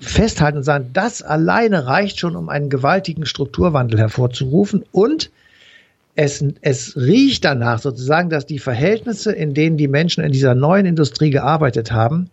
festhalten 0.00 0.58
und 0.58 0.64
sagen, 0.64 0.90
das 0.92 1.22
alleine 1.22 1.86
reicht 1.86 2.18
schon, 2.18 2.36
um 2.36 2.48
einen 2.48 2.70
gewaltigen 2.70 3.26
Strukturwandel 3.26 3.98
hervorzurufen 3.98 4.84
und 4.92 5.30
es, 6.16 6.44
es 6.60 6.96
riecht 6.96 7.44
danach 7.44 7.80
sozusagen, 7.80 8.30
dass 8.30 8.46
die 8.46 8.60
Verhältnisse, 8.60 9.32
in 9.32 9.52
denen 9.52 9.76
die 9.76 9.88
Menschen 9.88 10.22
in 10.22 10.32
dieser 10.32 10.54
neuen 10.54 10.86
Industrie 10.86 11.30
gearbeitet 11.30 11.90
haben, 11.90 12.30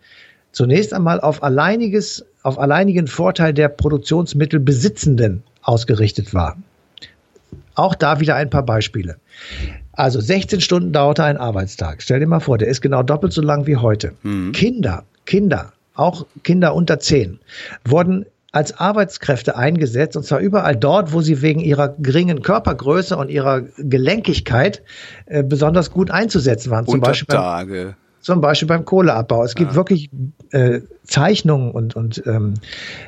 zunächst 0.51 0.93
einmal 0.93 1.19
auf 1.19 1.41
alleiniges, 1.41 2.25
auf 2.43 2.59
alleinigen 2.59 3.07
Vorteil 3.07 3.53
der 3.53 3.69
Produktionsmittelbesitzenden 3.69 5.43
ausgerichtet 5.63 6.33
war. 6.33 6.57
Auch 7.73 7.95
da 7.95 8.19
wieder 8.19 8.35
ein 8.35 8.49
paar 8.49 8.63
Beispiele. 8.63 9.17
Also 9.93 10.19
16 10.19 10.61
Stunden 10.61 10.91
dauerte 10.91 11.23
ein 11.23 11.37
Arbeitstag. 11.37 12.01
Stell 12.01 12.19
dir 12.19 12.27
mal 12.27 12.39
vor, 12.39 12.57
der 12.57 12.67
ist 12.67 12.81
genau 12.81 13.01
doppelt 13.03 13.33
so 13.33 13.41
lang 13.41 13.65
wie 13.65 13.77
heute. 13.77 14.13
Mhm. 14.23 14.51
Kinder, 14.51 15.03
Kinder, 15.25 15.73
auch 16.01 16.25
Kinder 16.43 16.75
unter 16.75 16.99
10, 16.99 17.39
wurden 17.85 18.25
als 18.51 18.77
Arbeitskräfte 18.77 19.55
eingesetzt 19.55 20.17
und 20.17 20.25
zwar 20.25 20.39
überall 20.39 20.75
dort, 20.75 21.13
wo 21.13 21.21
sie 21.21 21.41
wegen 21.41 21.61
ihrer 21.61 21.89
geringen 21.99 22.41
Körpergröße 22.41 23.15
und 23.15 23.29
ihrer 23.29 23.61
Gelenkigkeit 23.77 24.81
äh, 25.25 25.41
besonders 25.41 25.91
gut 25.91 26.11
einzusetzen 26.11 26.69
waren. 26.69 26.85
Zum 26.85 26.99
Beispiel 26.99 27.37
beim, 27.37 27.95
zum 28.19 28.41
Beispiel 28.41 28.67
beim 28.67 28.83
Kohleabbau. 28.83 29.43
Es 29.43 29.55
gibt 29.55 29.71
ja. 29.71 29.75
wirklich 29.75 30.09
äh, 30.51 30.81
Zeichnungen 31.05 31.71
und, 31.71 31.95
und 31.95 32.21
ähm, 32.25 32.55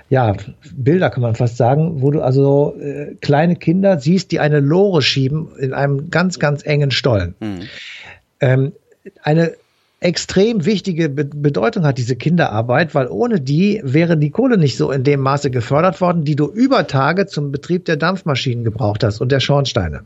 ja, 0.09 0.33
Bilder 0.73 1.09
kann 1.09 1.21
man 1.21 1.35
fast 1.35 1.57
sagen, 1.57 2.01
wo 2.01 2.11
du 2.11 2.21
also 2.21 2.75
äh, 2.79 3.15
kleine 3.21 3.57
Kinder 3.57 3.99
siehst, 3.99 4.31
die 4.31 4.39
eine 4.39 4.61
Lore 4.61 5.01
schieben 5.01 5.49
in 5.59 5.73
einem 5.73 6.09
ganz, 6.09 6.39
ganz 6.39 6.65
engen 6.65 6.91
Stollen. 6.91 7.35
Mhm. 7.41 7.61
Ähm, 8.39 8.71
eine 9.21 9.53
extrem 10.03 10.65
wichtige 10.65 11.09
Be 11.09 11.25
Bedeutung 11.25 11.85
hat 11.85 11.97
diese 11.97 12.15
Kinderarbeit, 12.15 12.93
weil 12.93 13.07
ohne 13.07 13.39
die 13.39 13.81
wäre 13.83 14.17
die 14.17 14.29
Kohle 14.29 14.57
nicht 14.57 14.77
so 14.77 14.91
in 14.91 15.03
dem 15.03 15.21
Maße 15.21 15.51
gefördert 15.51 16.01
worden, 16.01 16.23
die 16.23 16.35
du 16.35 16.47
über 16.47 16.87
Tage 16.87 17.25
zum 17.25 17.51
Betrieb 17.51 17.85
der 17.85 17.97
Dampfmaschinen 17.97 18.63
gebraucht 18.63 19.03
hast 19.03 19.21
und 19.21 19.31
der 19.31 19.39
Schornsteine. 19.39 20.01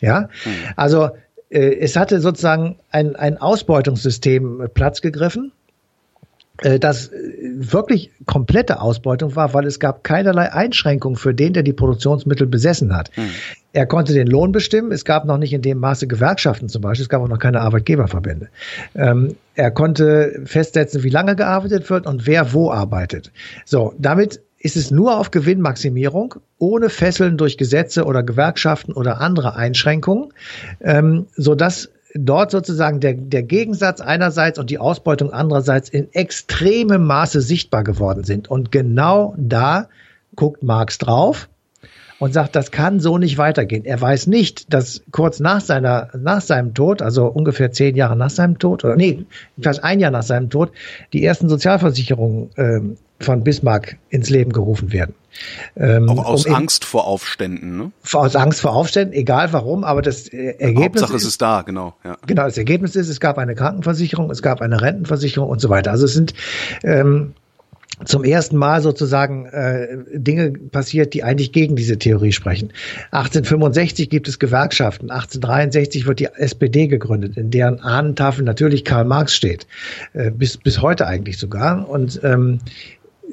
Ja, 0.00 0.28
mhm. 0.44 0.50
also 0.76 1.10
äh, 1.50 1.76
es 1.78 1.96
hatte 1.96 2.20
sozusagen 2.20 2.76
ein, 2.90 3.16
ein 3.16 3.38
Ausbeutungssystem 3.38 4.68
Platz 4.74 5.00
gegriffen 5.00 5.52
äh, 6.62 6.78
das 6.78 7.08
äh, 7.08 7.12
wirklich 7.54 8.10
komplette 8.26 8.80
Ausbeutung 8.80 9.36
war, 9.36 9.54
weil 9.54 9.66
es 9.66 9.80
gab 9.80 10.04
keinerlei 10.04 10.52
Einschränkungen 10.52 11.16
für 11.16 11.34
den, 11.34 11.52
der 11.52 11.62
die 11.62 11.72
Produktionsmittel 11.72 12.46
besessen 12.46 12.96
hat. 12.96 13.10
Mhm. 13.16 13.30
Er 13.74 13.86
konnte 13.86 14.14
den 14.14 14.28
Lohn 14.28 14.52
bestimmen. 14.52 14.92
Es 14.92 15.04
gab 15.04 15.24
noch 15.24 15.36
nicht 15.36 15.52
in 15.52 15.60
dem 15.60 15.78
Maße 15.78 16.06
Gewerkschaften 16.06 16.68
zum 16.68 16.80
Beispiel. 16.80 17.02
Es 17.02 17.08
gab 17.08 17.20
auch 17.20 17.28
noch 17.28 17.40
keine 17.40 17.60
Arbeitgeberverbände. 17.60 18.48
Ähm, 18.94 19.34
er 19.56 19.72
konnte 19.72 20.42
festsetzen, 20.44 21.02
wie 21.02 21.10
lange 21.10 21.34
gearbeitet 21.34 21.90
wird 21.90 22.06
und 22.06 22.24
wer 22.26 22.52
wo 22.52 22.70
arbeitet. 22.70 23.32
So, 23.64 23.92
damit 23.98 24.40
ist 24.60 24.76
es 24.76 24.92
nur 24.92 25.18
auf 25.18 25.32
Gewinnmaximierung, 25.32 26.36
ohne 26.58 26.88
Fesseln 26.88 27.36
durch 27.36 27.58
Gesetze 27.58 28.04
oder 28.04 28.22
Gewerkschaften 28.22 28.92
oder 28.92 29.20
andere 29.20 29.56
Einschränkungen, 29.56 30.32
ähm, 30.80 31.26
so 31.34 31.56
dass 31.56 31.90
dort 32.14 32.52
sozusagen 32.52 33.00
der, 33.00 33.14
der 33.14 33.42
Gegensatz 33.42 34.00
einerseits 34.00 34.60
und 34.60 34.70
die 34.70 34.78
Ausbeutung 34.78 35.32
andererseits 35.32 35.88
in 35.88 36.12
extremem 36.14 37.04
Maße 37.06 37.40
sichtbar 37.40 37.82
geworden 37.82 38.22
sind. 38.22 38.48
Und 38.48 38.70
genau 38.70 39.34
da 39.36 39.88
guckt 40.36 40.62
Marx 40.62 40.98
drauf 40.98 41.48
und 42.18 42.32
sagt, 42.32 42.56
das 42.56 42.70
kann 42.70 43.00
so 43.00 43.18
nicht 43.18 43.38
weitergehen. 43.38 43.84
Er 43.84 44.00
weiß 44.00 44.26
nicht, 44.26 44.72
dass 44.72 45.02
kurz 45.10 45.40
nach 45.40 45.60
seiner, 45.60 46.08
nach 46.16 46.40
seinem 46.40 46.74
Tod, 46.74 47.02
also 47.02 47.26
ungefähr 47.26 47.72
zehn 47.72 47.96
Jahre 47.96 48.16
nach 48.16 48.30
seinem 48.30 48.58
Tod, 48.58 48.84
oder 48.84 48.96
nee, 48.96 49.26
fast 49.60 49.82
ein 49.82 50.00
Jahr 50.00 50.10
nach 50.10 50.22
seinem 50.22 50.50
Tod, 50.50 50.72
die 51.12 51.24
ersten 51.24 51.48
Sozialversicherungen 51.48 52.50
ähm, 52.56 52.96
von 53.20 53.44
Bismarck 53.44 53.96
ins 54.10 54.30
Leben 54.30 54.52
gerufen 54.52 54.92
werden. 54.92 55.14
Ähm, 55.76 56.08
Auch 56.08 56.24
aus 56.24 56.46
um 56.46 56.54
Angst 56.54 56.84
vor 56.84 57.06
Aufständen, 57.06 57.76
ne? 57.76 57.92
Aus 58.12 58.36
Angst 58.36 58.60
vor 58.60 58.74
Aufständen, 58.74 59.14
egal 59.14 59.52
warum, 59.52 59.82
aber 59.82 60.02
das 60.02 60.28
äh, 60.28 60.56
Ergebnis. 60.58 61.02
Hauptsache 61.02 61.16
ist, 61.16 61.22
es 61.22 61.28
ist 61.28 61.42
da, 61.42 61.62
genau. 61.62 61.94
Ja. 62.04 62.16
Genau, 62.26 62.44
das 62.44 62.56
Ergebnis 62.58 62.94
ist, 62.94 63.08
es 63.08 63.18
gab 63.18 63.38
eine 63.38 63.54
Krankenversicherung, 63.54 64.30
es 64.30 64.42
gab 64.42 64.60
eine 64.60 64.80
Rentenversicherung 64.80 65.48
und 65.48 65.60
so 65.60 65.68
weiter. 65.70 65.90
Also 65.90 66.04
es 66.04 66.14
sind 66.14 66.34
ähm, 66.84 67.34
zum 68.04 68.24
ersten 68.24 68.56
Mal 68.56 68.82
sozusagen 68.82 69.46
äh, 69.46 69.98
Dinge 70.12 70.50
passiert, 70.50 71.14
die 71.14 71.22
eigentlich 71.22 71.52
gegen 71.52 71.76
diese 71.76 71.98
Theorie 71.98 72.32
sprechen. 72.32 72.72
1865 73.12 74.10
gibt 74.10 74.26
es 74.28 74.38
Gewerkschaften, 74.38 75.10
1863 75.10 76.06
wird 76.06 76.18
die 76.18 76.26
SPD 76.26 76.88
gegründet, 76.88 77.36
in 77.36 77.50
deren 77.50 77.80
Ahnentafel 77.80 78.44
natürlich 78.44 78.84
Karl 78.84 79.04
Marx 79.04 79.34
steht, 79.34 79.66
äh, 80.12 80.30
bis, 80.30 80.56
bis 80.56 80.82
heute 80.82 81.06
eigentlich 81.06 81.38
sogar. 81.38 81.88
Und 81.88 82.20
ähm, 82.24 82.58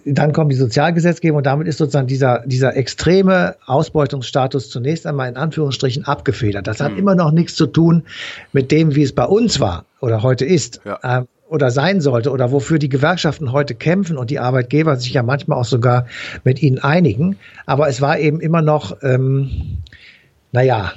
dann 0.06 0.32
kommt 0.34 0.52
die 0.52 0.56
Sozialgesetzgebung 0.56 1.38
und 1.38 1.46
damit 1.46 1.68
ist 1.68 1.78
sozusagen 1.78 2.08
dieser, 2.08 2.44
dieser 2.46 2.76
extreme 2.76 3.56
Ausbeutungsstatus 3.66 4.70
zunächst 4.70 5.06
einmal 5.06 5.30
in 5.30 5.38
Anführungsstrichen 5.38 6.06
abgefedert. 6.06 6.68
Das 6.68 6.80
hat 6.80 6.94
mhm. 6.94 7.00
immer 7.00 7.16
noch 7.16 7.32
nichts 7.32 7.56
zu 7.56 7.68
tun 7.68 8.04
mit 8.54 8.72
dem, 8.72 8.96
wie 8.96 9.04
es 9.04 9.14
bei 9.14 9.26
uns 9.26 9.60
war 9.60 9.86
oder 10.00 10.24
heute 10.24 10.46
ist. 10.46 10.82
Ja. 10.86 11.00
Ähm, 11.04 11.28
oder 11.52 11.70
sein 11.70 12.00
sollte 12.00 12.32
oder 12.32 12.52
wofür 12.54 12.80
die 12.80 12.88
Gewerkschaften 12.88 13.52
heute 13.52 13.76
kämpfen 13.76 14.18
und 14.18 14.30
die 14.30 14.40
Arbeitgeber 14.40 14.96
sich 14.96 15.12
ja 15.12 15.22
manchmal 15.22 15.60
auch 15.60 15.66
sogar 15.66 16.06
mit 16.46 16.62
ihnen 16.62 16.80
einigen. 16.80 17.38
Aber 17.66 17.90
es 17.90 18.00
war 18.00 18.18
eben 18.20 18.40
immer 18.40 18.62
noch, 18.62 18.98
ähm, 19.04 19.80
naja, 20.54 20.94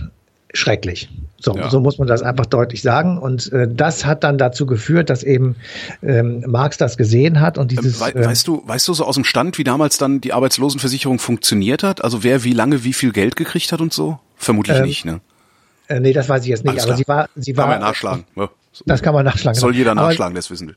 schrecklich. 0.53 1.11
So, 1.41 1.57
ja. 1.57 1.69
so 1.69 1.81
muss 1.81 1.99
man 1.99 2.07
das 2.07 2.23
einfach 2.23 2.47
deutlich 2.47 2.83
sagen. 2.83 3.19
Und 3.19 3.53
äh, 3.53 3.67
das 3.69 4.07
hat 4.07 4.23
dann 4.23 4.39
dazu 4.39 4.65
geführt, 4.65 5.11
dass 5.11 5.25
eben 5.25 5.57
ähm, 6.05 6.45
Marx 6.47 6.79
das 6.79 6.97
gesehen 6.97 7.41
hat 7.41 7.59
und 7.59 7.73
dieses. 7.73 8.01
We 8.01 8.15
äh, 8.15 8.25
weißt 8.25 8.47
du, 8.47 8.63
weißt 8.65 8.87
du 8.87 8.95
so 8.95 9.05
aus 9.05 9.17
dem 9.17 9.25
Stand, 9.25 9.59
wie 9.59 9.65
damals 9.65 9.99
dann 9.99 10.21
die 10.21 10.33
Arbeitslosenversicherung 10.33 11.19
funktioniert 11.19 11.83
hat? 11.83 12.05
Also 12.05 12.23
wer 12.23 12.45
wie 12.45 12.53
lange 12.53 12.85
wie 12.85 12.93
viel 12.93 13.11
Geld 13.11 13.35
gekriegt 13.35 13.73
hat 13.73 13.81
und 13.81 13.93
so? 13.93 14.21
Vermutlich 14.37 14.79
ähm, 14.79 14.85
nicht, 14.85 15.05
ne? 15.05 15.21
Äh, 15.89 15.99
nee, 15.99 16.13
das 16.13 16.29
weiß 16.29 16.45
ich 16.45 16.49
jetzt 16.49 16.65
nicht. 16.65 16.81
aber 16.81 16.97
sie 16.97 17.09
war, 17.09 17.29
sie 17.35 17.57
war. 17.57 17.65
Kann 17.65 17.81
man 17.81 17.89
nachschlagen. 17.89 18.25
Ja. 18.37 18.49
Das 18.87 19.03
kann 19.03 19.15
man 19.15 19.25
nachschlagen. 19.25 19.59
Soll 19.59 19.75
jeder 19.75 19.95
nachschlagen, 19.95 20.35
der 20.35 20.41
es 20.41 20.51
wissen 20.51 20.69
will. 20.69 20.77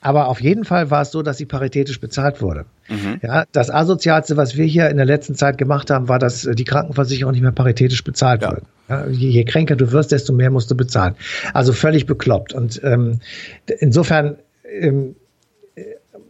Aber 0.00 0.28
auf 0.28 0.40
jeden 0.40 0.64
Fall 0.64 0.90
war 0.90 1.02
es 1.02 1.10
so, 1.10 1.22
dass 1.22 1.38
sie 1.38 1.44
paritätisch 1.44 2.00
bezahlt 2.00 2.40
wurde. 2.40 2.66
Mhm. 2.88 3.18
Ja, 3.20 3.44
das 3.50 3.68
asozialste, 3.68 4.36
was 4.36 4.56
wir 4.56 4.64
hier 4.64 4.88
in 4.90 4.96
der 4.96 5.06
letzten 5.06 5.34
Zeit 5.34 5.58
gemacht 5.58 5.90
haben, 5.90 6.08
war, 6.08 6.20
dass 6.20 6.42
die 6.42 6.64
Krankenversicherung 6.64 7.32
nicht 7.32 7.42
mehr 7.42 7.52
paritätisch 7.52 8.04
bezahlt 8.04 8.42
ja. 8.42 8.52
wird. 8.52 8.62
Ja, 8.88 9.06
je, 9.06 9.28
je, 9.28 9.44
kränker 9.44 9.76
du 9.76 9.90
wirst, 9.90 10.12
desto 10.12 10.32
mehr 10.32 10.50
musst 10.50 10.70
du 10.70 10.76
bezahlen. 10.76 11.14
Also 11.52 11.72
völlig 11.72 12.06
bekloppt. 12.06 12.52
Und 12.52 12.80
ähm, 12.84 13.20
insofern 13.80 14.36
ähm, 14.80 15.16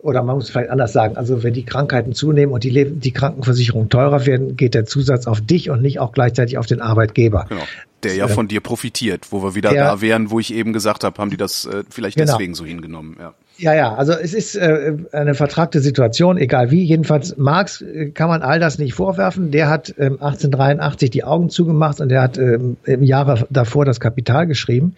oder 0.00 0.23
man 0.23 0.37
muss 0.37 0.50
vielleicht 0.50 0.71
anders 0.71 0.93
sagen, 0.93 1.17
also 1.17 1.43
wenn 1.43 1.55
die 1.55 1.64
Krankheiten 1.64 2.12
zunehmen 2.12 2.52
und 2.52 2.64
die, 2.64 2.85
die 2.85 3.12
Krankenversicherungen 3.12 3.88
teurer 3.88 4.26
werden, 4.26 4.57
geht 4.57 4.75
der 4.75 4.87
Zusatz 4.87 5.26
auf 5.26 5.40
dich 5.40 5.71
und 5.71 5.83
nicht 5.83 5.99
auch 5.99 6.12
gleichzeitig 6.12 6.59
auf 6.59 6.67
den 6.67 6.81
Arbeitgeber. 6.81 7.47
Genau. 7.49 7.62
Der 8.05 8.14
ja 8.14 8.28
von 8.28 8.47
dir 8.47 8.61
profitiert, 8.61 9.26
wo 9.31 9.43
wir 9.43 9.57
wieder 9.57 9.71
der, 9.71 9.85
da 9.85 10.00
wären, 10.00 10.31
wo 10.31 10.38
ich 10.38 10.55
eben 10.55 10.73
gesagt 10.73 11.02
habe, 11.02 11.21
haben 11.21 11.31
die 11.31 11.37
das 11.37 11.64
äh, 11.64 11.83
vielleicht 11.90 12.17
genau. 12.17 12.33
deswegen 12.33 12.55
so 12.55 12.64
hingenommen. 12.64 13.17
Ja. 13.19 13.35
Ja, 13.59 13.75
ja, 13.75 13.95
also 13.95 14.12
es 14.12 14.35
ist 14.35 14.55
äh, 14.55 14.95
eine 15.11 15.35
vertragte 15.35 15.81
Situation, 15.81 16.38
egal 16.38 16.71
wie. 16.71 16.85
Jedenfalls 16.85 17.37
Marx 17.37 17.83
äh, 17.83 18.11
kann 18.11 18.29
man 18.29 18.43
all 18.43 18.61
das 18.61 18.79
nicht 18.79 18.95
vorwerfen. 18.95 19.50
Der 19.50 19.69
hat 19.69 19.93
ähm, 19.99 20.12
1883 20.12 21.11
die 21.11 21.25
Augen 21.25 21.50
zugemacht 21.50 22.00
und 22.00 22.09
der 22.09 22.23
hat 22.23 22.38
ähm, 22.38 22.77
im 22.85 23.03
Jahre 23.03 23.47
davor 23.50 23.85
das 23.85 23.99
Kapital 23.99 24.47
geschrieben. 24.47 24.95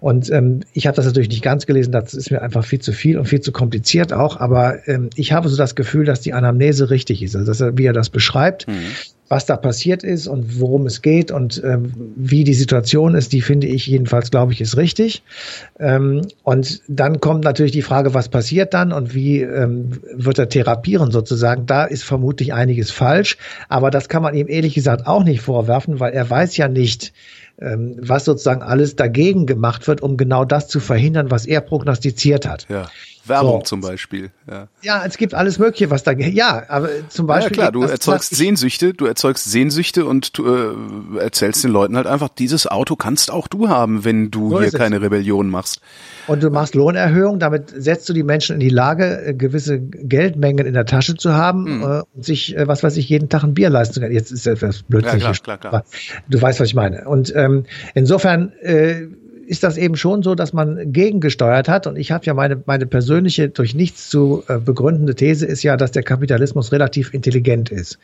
Und 0.00 0.30
ähm, 0.30 0.60
ich 0.74 0.86
habe 0.86 0.94
das 0.94 1.06
natürlich 1.06 1.30
nicht 1.30 1.42
ganz 1.42 1.64
gelesen, 1.64 1.90
das 1.90 2.12
ist 2.12 2.30
mir 2.30 2.42
einfach 2.42 2.64
viel 2.64 2.80
zu 2.80 2.92
viel 2.92 3.18
und 3.18 3.24
viel 3.24 3.40
zu 3.40 3.50
kompliziert 3.50 4.12
auch. 4.12 4.38
Aber 4.38 4.86
ähm, 4.86 5.08
ich 5.14 5.32
habe 5.32 5.48
so 5.48 5.56
das 5.56 5.74
Gefühl, 5.74 6.04
dass 6.04 6.20
die 6.20 6.34
Anamnese 6.34 6.90
richtig 6.90 7.22
ist, 7.22 7.34
also 7.34 7.46
dass 7.46 7.62
er, 7.62 7.78
wie 7.78 7.86
er 7.86 7.94
das 7.94 8.10
beschreibt. 8.10 8.68
Mhm 8.68 8.74
was 9.32 9.46
da 9.46 9.56
passiert 9.56 10.04
ist 10.04 10.26
und 10.26 10.60
worum 10.60 10.84
es 10.84 11.00
geht 11.00 11.30
und 11.30 11.62
ähm, 11.64 12.12
wie 12.16 12.44
die 12.44 12.52
Situation 12.52 13.14
ist, 13.14 13.32
die 13.32 13.40
finde 13.40 13.66
ich 13.66 13.86
jedenfalls, 13.86 14.30
glaube 14.30 14.52
ich, 14.52 14.60
ist 14.60 14.76
richtig. 14.76 15.22
Ähm, 15.80 16.20
und 16.42 16.82
dann 16.86 17.18
kommt 17.18 17.42
natürlich 17.42 17.72
die 17.72 17.80
Frage, 17.80 18.12
was 18.12 18.28
passiert 18.28 18.74
dann 18.74 18.92
und 18.92 19.14
wie 19.14 19.40
ähm, 19.40 20.02
wird 20.14 20.38
er 20.38 20.50
therapieren 20.50 21.10
sozusagen. 21.10 21.64
Da 21.64 21.86
ist 21.86 22.04
vermutlich 22.04 22.52
einiges 22.52 22.90
falsch, 22.90 23.38
aber 23.70 23.90
das 23.90 24.10
kann 24.10 24.22
man 24.22 24.34
ihm 24.34 24.48
ehrlich 24.50 24.74
gesagt 24.74 25.06
auch 25.06 25.24
nicht 25.24 25.40
vorwerfen, 25.40 25.98
weil 25.98 26.12
er 26.12 26.28
weiß 26.28 26.58
ja 26.58 26.68
nicht, 26.68 27.14
ähm, 27.58 27.96
was 28.02 28.26
sozusagen 28.26 28.62
alles 28.62 28.96
dagegen 28.96 29.46
gemacht 29.46 29.88
wird, 29.88 30.02
um 30.02 30.18
genau 30.18 30.44
das 30.44 30.68
zu 30.68 30.78
verhindern, 30.78 31.30
was 31.30 31.46
er 31.46 31.62
prognostiziert 31.62 32.46
hat. 32.46 32.66
Ja. 32.68 32.90
Werbung 33.24 33.60
so. 33.60 33.64
zum 33.64 33.80
Beispiel. 33.80 34.30
Ja. 34.50 34.68
ja, 34.82 35.04
es 35.06 35.16
gibt 35.16 35.34
alles 35.34 35.58
Mögliche, 35.58 35.90
was 35.90 36.02
da, 36.02 36.12
ja, 36.12 36.64
aber 36.68 36.88
zum 37.08 37.26
Beispiel. 37.26 37.56
Ja, 37.56 37.70
klar, 37.70 37.72
du 37.72 37.82
erzeugst 37.82 38.34
Sehnsüchte, 38.34 38.94
du 38.94 39.06
erzeugst 39.06 39.44
Sehnsüchte 39.44 40.04
und 40.04 40.36
du 40.38 40.46
äh, 40.46 41.20
erzählst 41.20 41.62
den 41.64 41.70
Leuten 41.70 41.96
halt 41.96 42.06
einfach, 42.06 42.28
dieses 42.28 42.66
Auto 42.66 42.96
kannst 42.96 43.30
auch 43.30 43.48
du 43.48 43.68
haben, 43.68 44.04
wenn 44.04 44.30
du 44.30 44.50
so 44.50 44.60
hier 44.60 44.72
keine 44.72 45.00
Rebellion 45.00 45.48
machst. 45.50 45.80
Und 46.26 46.42
du 46.42 46.50
machst 46.50 46.74
Lohnerhöhung, 46.74 47.38
damit 47.38 47.72
setzt 47.76 48.08
du 48.08 48.12
die 48.12 48.22
Menschen 48.22 48.54
in 48.54 48.60
die 48.60 48.68
Lage, 48.68 49.24
äh, 49.26 49.34
gewisse 49.34 49.80
Geldmengen 49.80 50.66
in 50.66 50.74
der 50.74 50.86
Tasche 50.86 51.16
zu 51.16 51.34
haben 51.34 51.78
mhm. 51.78 51.82
äh, 51.82 52.02
und 52.14 52.24
sich, 52.24 52.56
äh, 52.56 52.66
was 52.66 52.82
weiß 52.82 52.96
ich, 52.96 53.08
jeden 53.08 53.28
Tag 53.28 53.42
ein 53.44 53.54
Bier 53.54 53.70
leisten 53.70 53.94
zu 53.94 54.00
können. 54.00 54.14
Jetzt 54.14 54.30
ist 54.30 54.46
etwas 54.46 54.82
blödsinnig. 54.82 55.22
Ja, 55.22 55.32
klar, 55.32 55.58
klar, 55.58 55.70
klar. 55.70 55.84
Du 56.28 56.40
weißt, 56.40 56.60
was 56.60 56.68
ich 56.68 56.74
meine. 56.74 57.08
Und 57.08 57.34
ähm, 57.34 57.64
insofern 57.94 58.52
äh, 58.60 59.06
ist 59.46 59.62
das 59.62 59.76
eben 59.76 59.96
schon 59.96 60.22
so, 60.22 60.34
dass 60.34 60.52
man 60.52 60.92
gegengesteuert 60.92 61.68
hat. 61.68 61.86
Und 61.86 61.96
ich 61.96 62.12
habe 62.12 62.24
ja 62.24 62.34
meine, 62.34 62.62
meine 62.66 62.86
persönliche, 62.86 63.48
durch 63.48 63.74
nichts 63.74 64.08
zu 64.08 64.44
äh, 64.48 64.58
begründende 64.58 65.14
These 65.14 65.46
ist 65.46 65.62
ja, 65.62 65.76
dass 65.76 65.90
der 65.92 66.02
Kapitalismus 66.02 66.72
relativ 66.72 67.12
intelligent 67.12 67.70
ist. 67.70 67.98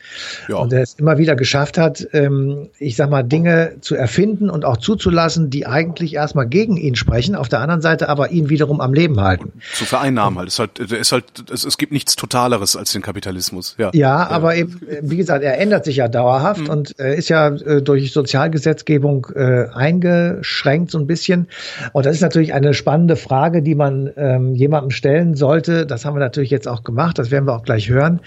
Ja. 0.47 0.57
Und 0.57 0.73
er 0.73 0.81
es 0.81 0.95
immer 0.95 1.17
wieder 1.17 1.35
geschafft 1.35 1.77
hat, 1.77 2.07
ähm, 2.13 2.69
ich 2.77 2.95
sag 2.95 3.09
mal, 3.09 3.23
Dinge 3.23 3.75
zu 3.81 3.95
erfinden 3.95 4.49
und 4.49 4.65
auch 4.65 4.77
zuzulassen, 4.77 5.49
die 5.49 5.65
eigentlich 5.65 6.15
erstmal 6.15 6.47
gegen 6.47 6.77
ihn 6.77 6.95
sprechen, 6.95 7.35
auf 7.35 7.49
der 7.49 7.59
anderen 7.59 7.81
Seite 7.81 8.09
aber 8.09 8.31
ihn 8.31 8.49
wiederum 8.49 8.81
am 8.81 8.93
Leben 8.93 9.19
halten. 9.21 9.53
Zu 9.73 9.85
vereinnahmen 9.85 10.39
halt. 10.39 10.49
Es, 10.49 10.59
halt, 10.59 10.79
es, 10.79 11.11
halt 11.11 11.25
es, 11.51 11.63
es 11.65 11.77
gibt 11.77 11.91
nichts 11.91 12.15
Totaleres 12.15 12.75
als 12.75 12.91
den 12.91 13.01
Kapitalismus. 13.01 13.75
Ja, 13.77 13.91
ja, 13.93 13.99
ja. 13.99 14.27
aber 14.29 14.55
eben, 14.55 14.81
wie 15.01 15.17
gesagt, 15.17 15.43
er 15.43 15.57
ändert 15.59 15.85
sich 15.85 15.97
ja 15.97 16.07
dauerhaft 16.07 16.61
mhm. 16.61 16.69
und 16.69 16.99
äh, 16.99 17.15
ist 17.15 17.29
ja 17.29 17.47
äh, 17.47 17.81
durch 17.81 18.11
Sozialgesetzgebung 18.11 19.27
äh, 19.35 19.67
eingeschränkt 19.73 20.91
so 20.91 20.97
ein 20.97 21.07
bisschen 21.07 21.28
bisschen. 21.29 21.47
Und 21.93 22.05
das 22.05 22.15
ist 22.15 22.21
natürlich 22.21 22.53
eine 22.53 22.73
spannende 22.73 23.15
Frage, 23.15 23.61
die 23.61 23.75
man 23.75 24.09
ähm, 24.17 24.55
jemandem 24.55 24.91
stellen 24.91 25.35
sollte. 25.35 25.85
Das 25.85 26.05
haben 26.05 26.15
wir 26.15 26.19
natürlich 26.19 26.49
jetzt 26.49 26.67
auch 26.67 26.83
gemacht, 26.83 27.19
das 27.19 27.31
werden 27.31 27.45
wir 27.45 27.55
auch 27.55 27.63
gleich 27.63 27.89
hören, 27.89 28.21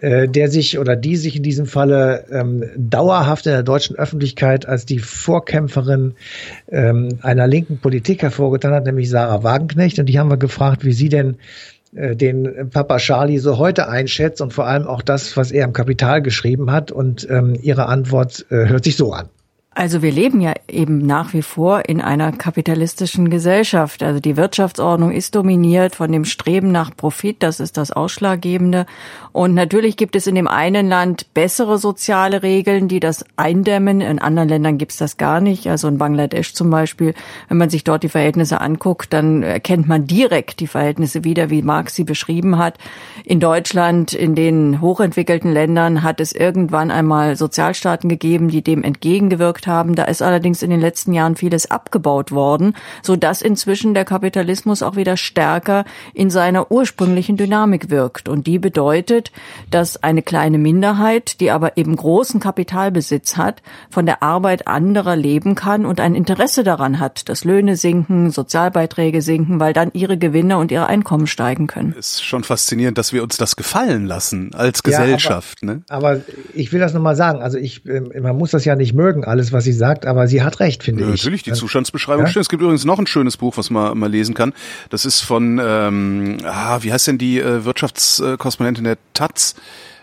äh, 0.00 0.28
der 0.28 0.48
sich 0.48 0.78
oder 0.78 0.96
die 0.96 1.16
sich 1.16 1.36
in 1.36 1.42
diesem 1.42 1.66
Falle 1.66 2.24
ähm, 2.30 2.64
dauerhaft 2.76 3.46
in 3.46 3.52
der 3.52 3.62
deutschen 3.62 3.96
Öffentlichkeit 3.96 4.66
als 4.66 4.86
die 4.86 4.98
Vorkämpferin 4.98 6.14
ähm, 6.70 7.18
einer 7.22 7.46
linken 7.46 7.78
Politik 7.78 8.22
hervorgetan 8.22 8.72
hat, 8.72 8.86
nämlich 8.86 9.10
Sarah 9.10 9.42
Wagenknecht. 9.42 9.98
Und 9.98 10.06
die 10.06 10.18
haben 10.18 10.30
wir 10.30 10.36
gefragt, 10.36 10.84
wie 10.84 10.92
sie 10.92 11.08
denn 11.08 11.36
äh, 11.94 12.16
den 12.16 12.70
Papa 12.70 12.98
Charlie 12.98 13.38
so 13.38 13.58
heute 13.58 13.88
einschätzt 13.88 14.40
und 14.40 14.52
vor 14.52 14.66
allem 14.66 14.86
auch 14.86 15.02
das, 15.02 15.36
was 15.36 15.50
er 15.52 15.64
im 15.64 15.72
Kapital 15.72 16.22
geschrieben 16.22 16.70
hat. 16.70 16.92
Und 16.92 17.28
ähm, 17.30 17.56
ihre 17.60 17.86
Antwort 17.86 18.46
äh, 18.50 18.68
hört 18.68 18.84
sich 18.84 18.96
so 18.96 19.12
an. 19.12 19.28
Also 19.76 20.02
wir 20.02 20.12
leben 20.12 20.40
ja 20.40 20.52
eben 20.68 20.98
nach 20.98 21.32
wie 21.32 21.42
vor 21.42 21.88
in 21.88 22.00
einer 22.00 22.30
kapitalistischen 22.30 23.28
Gesellschaft. 23.28 24.04
Also 24.04 24.20
die 24.20 24.36
Wirtschaftsordnung 24.36 25.10
ist 25.10 25.34
dominiert 25.34 25.96
von 25.96 26.12
dem 26.12 26.24
Streben 26.24 26.70
nach 26.70 26.96
Profit, 26.96 27.42
das 27.42 27.58
ist 27.58 27.76
das 27.76 27.90
Ausschlaggebende. 27.90 28.86
Und 29.32 29.54
natürlich 29.54 29.96
gibt 29.96 30.14
es 30.14 30.28
in 30.28 30.36
dem 30.36 30.46
einen 30.46 30.88
Land 30.88 31.34
bessere 31.34 31.78
soziale 31.78 32.44
Regeln, 32.44 32.86
die 32.86 33.00
das 33.00 33.24
eindämmen. 33.34 34.00
In 34.00 34.20
anderen 34.20 34.48
Ländern 34.48 34.78
gibt 34.78 34.92
es 34.92 34.98
das 34.98 35.16
gar 35.16 35.40
nicht. 35.40 35.66
Also 35.66 35.88
in 35.88 35.98
Bangladesch 35.98 36.54
zum 36.54 36.70
Beispiel, 36.70 37.12
wenn 37.48 37.58
man 37.58 37.68
sich 37.68 37.82
dort 37.82 38.04
die 38.04 38.08
Verhältnisse 38.08 38.60
anguckt, 38.60 39.12
dann 39.12 39.42
erkennt 39.42 39.88
man 39.88 40.06
direkt 40.06 40.60
die 40.60 40.68
Verhältnisse 40.68 41.24
wieder, 41.24 41.50
wie 41.50 41.62
Marx 41.62 41.96
sie 41.96 42.04
beschrieben 42.04 42.58
hat. 42.58 42.78
In 43.24 43.40
Deutschland, 43.40 44.12
in 44.12 44.36
den 44.36 44.80
hochentwickelten 44.80 45.52
Ländern 45.52 46.04
hat 46.04 46.20
es 46.20 46.32
irgendwann 46.32 46.92
einmal 46.92 47.34
Sozialstaaten 47.34 48.08
gegeben, 48.08 48.46
die 48.50 48.62
dem 48.62 48.84
entgegengewirkt 48.84 49.63
gemacht 49.64 49.66
haben. 49.66 49.94
Da 49.94 50.04
ist 50.04 50.22
allerdings 50.22 50.62
in 50.62 50.70
den 50.70 50.80
letzten 50.80 51.12
Jahren 51.12 51.36
vieles 51.36 51.70
abgebaut 51.70 52.32
worden, 52.32 52.74
so 53.02 53.16
dass 53.16 53.42
inzwischen 53.42 53.94
der 53.94 54.04
Kapitalismus 54.04 54.82
auch 54.82 54.96
wieder 54.96 55.16
stärker 55.16 55.84
in 56.12 56.30
seiner 56.30 56.70
ursprünglichen 56.70 57.36
Dynamik 57.36 57.90
wirkt. 57.90 58.28
Und 58.28 58.46
die 58.46 58.58
bedeutet, 58.58 59.32
dass 59.70 60.02
eine 60.02 60.22
kleine 60.22 60.58
Minderheit, 60.58 61.40
die 61.40 61.50
aber 61.50 61.76
eben 61.76 61.96
großen 61.96 62.40
Kapitalbesitz 62.40 63.36
hat, 63.36 63.62
von 63.90 64.06
der 64.06 64.22
Arbeit 64.22 64.66
anderer 64.66 65.16
leben 65.16 65.54
kann 65.54 65.86
und 65.86 66.00
ein 66.00 66.14
Interesse 66.14 66.64
daran 66.64 67.00
hat, 67.00 67.28
dass 67.28 67.44
Löhne 67.44 67.76
sinken, 67.76 68.30
Sozialbeiträge 68.30 69.22
sinken, 69.22 69.60
weil 69.60 69.72
dann 69.72 69.90
ihre 69.92 70.18
Gewinne 70.18 70.58
und 70.58 70.70
ihre 70.70 70.86
Einkommen 70.86 71.26
steigen 71.26 71.66
können. 71.66 71.92
Ist 71.92 72.24
schon 72.24 72.44
faszinierend, 72.44 72.98
dass 72.98 73.12
wir 73.12 73.22
uns 73.22 73.36
das 73.36 73.56
gefallen 73.56 74.06
lassen 74.06 74.54
als 74.54 74.82
Gesellschaft. 74.82 75.60
Ja, 75.62 75.68
aber, 75.68 75.74
ne? 75.74 75.82
aber 75.88 76.20
ich 76.54 76.72
will 76.72 76.80
das 76.80 76.94
nochmal 76.94 77.16
sagen. 77.16 77.40
Also 77.40 77.58
ich, 77.58 77.86
ähm, 77.86 78.10
man 78.20 78.36
muss 78.36 78.50
das 78.50 78.64
ja 78.64 78.76
nicht 78.76 78.94
mögen, 78.94 79.24
alles, 79.24 79.52
was 79.54 79.64
sie 79.64 79.72
sagt, 79.72 80.06
aber 80.06 80.26
sie 80.26 80.42
hat 80.42 80.60
recht, 80.60 80.82
finde 80.82 81.02
ja, 81.02 81.08
ich. 81.08 81.22
Natürlich, 81.22 81.42
die 81.42 81.52
Zustandsbeschreibung 81.52 82.24
ja? 82.24 82.30
stimmt. 82.30 82.42
Es 82.42 82.48
gibt 82.48 82.62
übrigens 82.62 82.84
noch 82.84 82.98
ein 82.98 83.06
schönes 83.06 83.36
Buch, 83.36 83.56
was 83.56 83.70
man 83.70 83.96
mal 83.96 84.10
lesen 84.10 84.34
kann. 84.34 84.52
Das 84.90 85.04
ist 85.04 85.20
von, 85.20 85.60
ähm, 85.62 86.38
ah, 86.44 86.78
wie 86.82 86.92
heißt 86.92 87.06
denn 87.06 87.18
die 87.18 87.38
äh, 87.40 87.64
Wirtschaftskorrespondentin 87.64 88.84
der 88.84 88.98
Taz? 89.14 89.54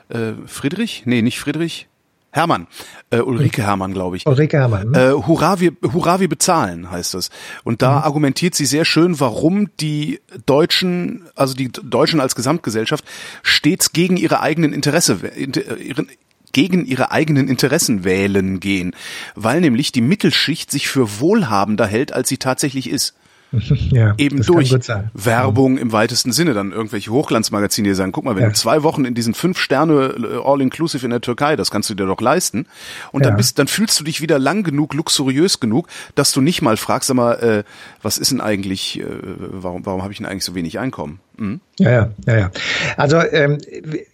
Äh, 0.09 0.33
Friedrich? 0.45 1.03
Nee, 1.05 1.21
nicht 1.21 1.39
Friedrich. 1.39 1.87
Hermann, 2.33 2.67
äh, 3.09 3.19
Ulrike 3.19 3.61
Hermann, 3.61 3.93
glaube 3.93 4.15
ich. 4.15 4.25
Ulrike 4.25 4.57
Hermann. 4.57 4.91
Ne? 4.91 5.09
Äh, 5.09 5.11
Hurra, 5.11 5.59
wir, 5.59 5.73
Hurra, 5.93 6.21
wir 6.21 6.29
bezahlen, 6.29 6.89
heißt 6.89 7.13
das. 7.13 7.29
Und 7.65 7.81
da 7.81 7.99
mhm. 7.99 8.03
argumentiert 8.03 8.55
sie 8.55 8.65
sehr 8.65 8.85
schön, 8.85 9.19
warum 9.19 9.67
die 9.81 10.21
Deutschen, 10.45 11.25
also 11.35 11.53
die 11.53 11.69
Deutschen 11.69 12.21
als 12.21 12.35
Gesamtgesellschaft, 12.35 13.03
stets 13.43 13.91
gegen 13.91 14.15
ihre 14.15 14.39
eigenen 14.39 14.71
Interesse, 14.71 15.19
ihren, 15.35 16.07
gegen 16.51 16.85
ihre 16.85 17.11
eigenen 17.11 17.47
Interessen 17.47 18.03
wählen 18.03 18.59
gehen, 18.59 18.95
weil 19.35 19.61
nämlich 19.61 19.91
die 19.91 20.01
Mittelschicht 20.01 20.71
sich 20.71 20.87
für 20.87 21.19
wohlhabender 21.19 21.87
hält, 21.87 22.13
als 22.13 22.29
sie 22.29 22.37
tatsächlich 22.37 22.89
ist. 22.89 23.15
Ja, 23.91 24.13
eben 24.17 24.41
durch 24.41 24.71
Werbung 25.13 25.77
im 25.77 25.91
weitesten 25.91 26.31
Sinne. 26.31 26.53
Dann 26.53 26.71
irgendwelche 26.71 27.11
Hochglanzmagazine, 27.11 27.89
die 27.89 27.95
sagen, 27.95 28.11
guck 28.11 28.23
mal, 28.23 28.35
wenn 28.35 28.43
ja. 28.43 28.49
du 28.49 28.55
zwei 28.55 28.83
Wochen 28.83 29.05
in 29.05 29.13
diesen 29.13 29.33
fünf 29.33 29.59
Sterne 29.59 30.15
äh, 30.17 30.41
All-Inclusive 30.43 31.03
in 31.03 31.11
der 31.11 31.21
Türkei, 31.21 31.55
das 31.55 31.71
kannst 31.71 31.89
du 31.89 31.95
dir 31.95 32.05
doch 32.05 32.21
leisten. 32.21 32.67
Und 33.11 33.23
ja. 33.23 33.29
dann 33.29 33.37
bist, 33.37 33.59
dann 33.59 33.67
fühlst 33.67 33.99
du 33.99 34.03
dich 34.03 34.21
wieder 34.21 34.39
lang 34.39 34.63
genug, 34.63 34.93
luxuriös 34.93 35.59
genug, 35.59 35.87
dass 36.15 36.31
du 36.31 36.41
nicht 36.41 36.61
mal 36.61 36.77
fragst, 36.77 37.07
sag 37.07 37.15
mal, 37.15 37.33
äh, 37.33 37.63
was 38.01 38.17
ist 38.17 38.31
denn 38.31 38.41
eigentlich, 38.41 38.99
äh, 38.99 39.05
warum, 39.05 39.85
warum 39.85 40.01
habe 40.01 40.13
ich 40.13 40.17
denn 40.17 40.27
eigentlich 40.27 40.45
so 40.45 40.55
wenig 40.55 40.79
Einkommen? 40.79 41.19
Mhm. 41.37 41.61
Ja, 41.79 41.91
ja, 41.91 42.09
ja, 42.27 42.37
ja. 42.37 42.51
Also 42.97 43.17
ähm, 43.17 43.57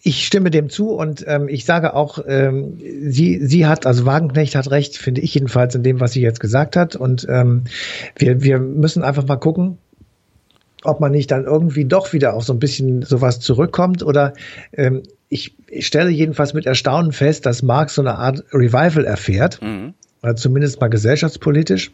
ich 0.01 0.25
stimme 0.25 0.51
dem 0.51 0.69
zu 0.69 0.91
und 0.91 1.25
ähm, 1.27 1.47
ich 1.49 1.65
sage 1.65 1.93
auch, 1.93 2.19
ähm, 2.27 2.80
sie, 3.10 3.45
sie 3.45 3.65
hat, 3.65 3.86
also 3.86 4.06
Wagenknecht 4.06 4.56
hat 4.56 4.71
recht, 4.71 4.97
finde 4.97 5.21
ich 5.21 5.34
jedenfalls 5.34 5.75
in 5.75 5.84
dem, 5.84 5.99
was 5.99 6.13
sie 6.13 6.21
jetzt 6.21 6.39
gesagt 6.39 6.75
hat. 6.75 6.95
Und 6.95 7.27
ähm, 7.30 7.63
wir, 8.15 8.41
wir 8.41 8.60
müssen 8.60 9.03
einfach 9.03 9.25
mal 9.25 9.38
gucken, 9.38 9.77
ob 10.84 10.99
man 10.99 11.12
nicht 11.12 11.32
dann 11.32 11.45
irgendwie 11.45 11.86
doch 11.86 12.13
wieder 12.13 12.34
auf 12.34 12.43
so 12.43 12.53
ein 12.53 12.60
bisschen 12.60 13.01
sowas 13.01 13.39
zurückkommt 13.39 14.03
oder 14.03 14.34
ähm, 14.73 15.03
ich, 15.30 15.56
ich 15.67 15.88
stelle 15.88 16.10
jedenfalls 16.10 16.53
mit 16.53 16.65
Erstaunen 16.65 17.12
fest, 17.12 17.45
dass 17.45 17.62
Marx 17.62 17.95
so 17.95 18.01
eine 18.01 18.15
Art 18.15 18.43
Revival 18.53 19.03
erfährt, 19.03 19.62
mhm. 19.62 19.93
oder 20.23 20.36
zumindest 20.36 20.80
mal 20.80 20.88
gesellschaftspolitisch. 20.88 21.91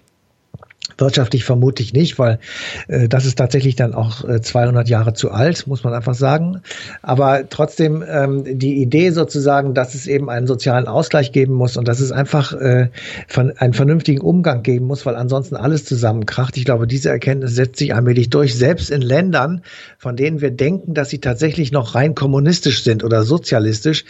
Wirtschaftlich 0.97 1.43
vermutlich 1.43 1.93
nicht, 1.93 2.19
weil 2.19 2.39
äh, 2.87 3.07
das 3.07 3.25
ist 3.25 3.37
tatsächlich 3.37 3.75
dann 3.75 3.93
auch 3.93 4.27
äh, 4.27 4.41
200 4.41 4.89
Jahre 4.89 5.13
zu 5.13 5.31
alt, 5.31 5.67
muss 5.67 5.83
man 5.83 5.93
einfach 5.93 6.15
sagen. 6.15 6.61
Aber 7.01 7.49
trotzdem 7.49 8.03
ähm, 8.07 8.59
die 8.59 8.81
Idee 8.81 9.11
sozusagen, 9.11 9.73
dass 9.73 9.95
es 9.95 10.07
eben 10.07 10.29
einen 10.29 10.47
sozialen 10.47 10.87
Ausgleich 10.87 11.31
geben 11.31 11.53
muss 11.53 11.77
und 11.77 11.87
dass 11.87 11.99
es 11.99 12.11
einfach 12.11 12.53
äh, 12.53 12.89
von, 13.27 13.51
einen 13.57 13.73
vernünftigen 13.73 14.21
Umgang 14.21 14.63
geben 14.63 14.85
muss, 14.85 15.05
weil 15.05 15.15
ansonsten 15.15 15.55
alles 15.55 15.85
zusammenkracht. 15.85 16.57
Ich 16.57 16.65
glaube, 16.65 16.87
diese 16.87 17.09
Erkenntnis 17.09 17.55
setzt 17.55 17.77
sich 17.77 17.93
allmählich 17.95 18.29
durch, 18.29 18.55
selbst 18.55 18.89
in 18.89 19.01
Ländern, 19.01 19.61
von 19.97 20.15
denen 20.15 20.41
wir 20.41 20.51
denken, 20.51 20.93
dass 20.93 21.09
sie 21.09 21.19
tatsächlich 21.19 21.71
noch 21.71 21.95
rein 21.95 22.15
kommunistisch 22.15 22.83
sind 22.83 23.03
oder 23.03 23.23
sozialistisch, 23.23 24.05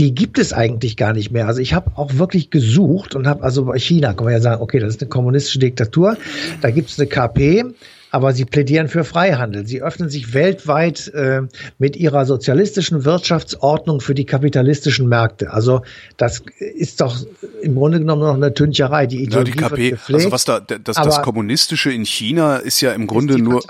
die 0.00 0.14
gibt 0.14 0.38
es 0.38 0.54
eigentlich 0.54 0.96
gar 0.96 1.12
nicht 1.12 1.30
mehr. 1.30 1.46
Also 1.46 1.60
ich 1.60 1.74
habe 1.74 1.92
auch 1.94 2.14
wirklich 2.14 2.48
gesucht 2.48 3.14
und 3.14 3.26
habe, 3.26 3.42
also 3.44 3.66
bei 3.66 3.78
China 3.78 4.14
kann 4.14 4.24
man 4.24 4.32
ja 4.32 4.40
sagen, 4.40 4.62
okay, 4.62 4.78
das 4.78 4.94
ist 4.94 5.02
eine 5.02 5.10
kommunistische 5.10 5.58
Diktatur, 5.58 6.16
da 6.62 6.70
gibt 6.70 6.88
es 6.88 6.98
eine 6.98 7.06
KP, 7.06 7.66
aber 8.10 8.32
sie 8.32 8.46
plädieren 8.46 8.88
für 8.88 9.04
Freihandel. 9.04 9.66
Sie 9.66 9.82
öffnen 9.82 10.08
sich 10.08 10.32
weltweit 10.32 11.08
äh, 11.08 11.42
mit 11.78 11.96
ihrer 11.96 12.24
sozialistischen 12.24 13.04
Wirtschaftsordnung 13.04 14.00
für 14.00 14.14
die 14.14 14.24
kapitalistischen 14.24 15.06
Märkte. 15.06 15.52
Also 15.52 15.82
das 16.16 16.42
ist 16.58 17.02
doch 17.02 17.18
im 17.60 17.74
Grunde 17.74 17.98
genommen 17.98 18.22
noch 18.22 18.34
eine 18.34 18.54
Tüncherei. 18.54 19.06
Die 19.06 19.22
Ideologie 19.22 19.50
ja, 19.50 19.68
die 19.68 19.74
KP, 19.74 19.90
gepflegt, 19.90 20.20
also 20.20 20.32
was 20.32 20.44
da, 20.46 20.60
das, 20.60 20.96
das 20.96 21.20
Kommunistische 21.20 21.92
in 21.92 22.06
China 22.06 22.56
ist 22.56 22.80
ja 22.80 22.92
im 22.92 23.06
Grunde 23.06 23.38
nur 23.38 23.62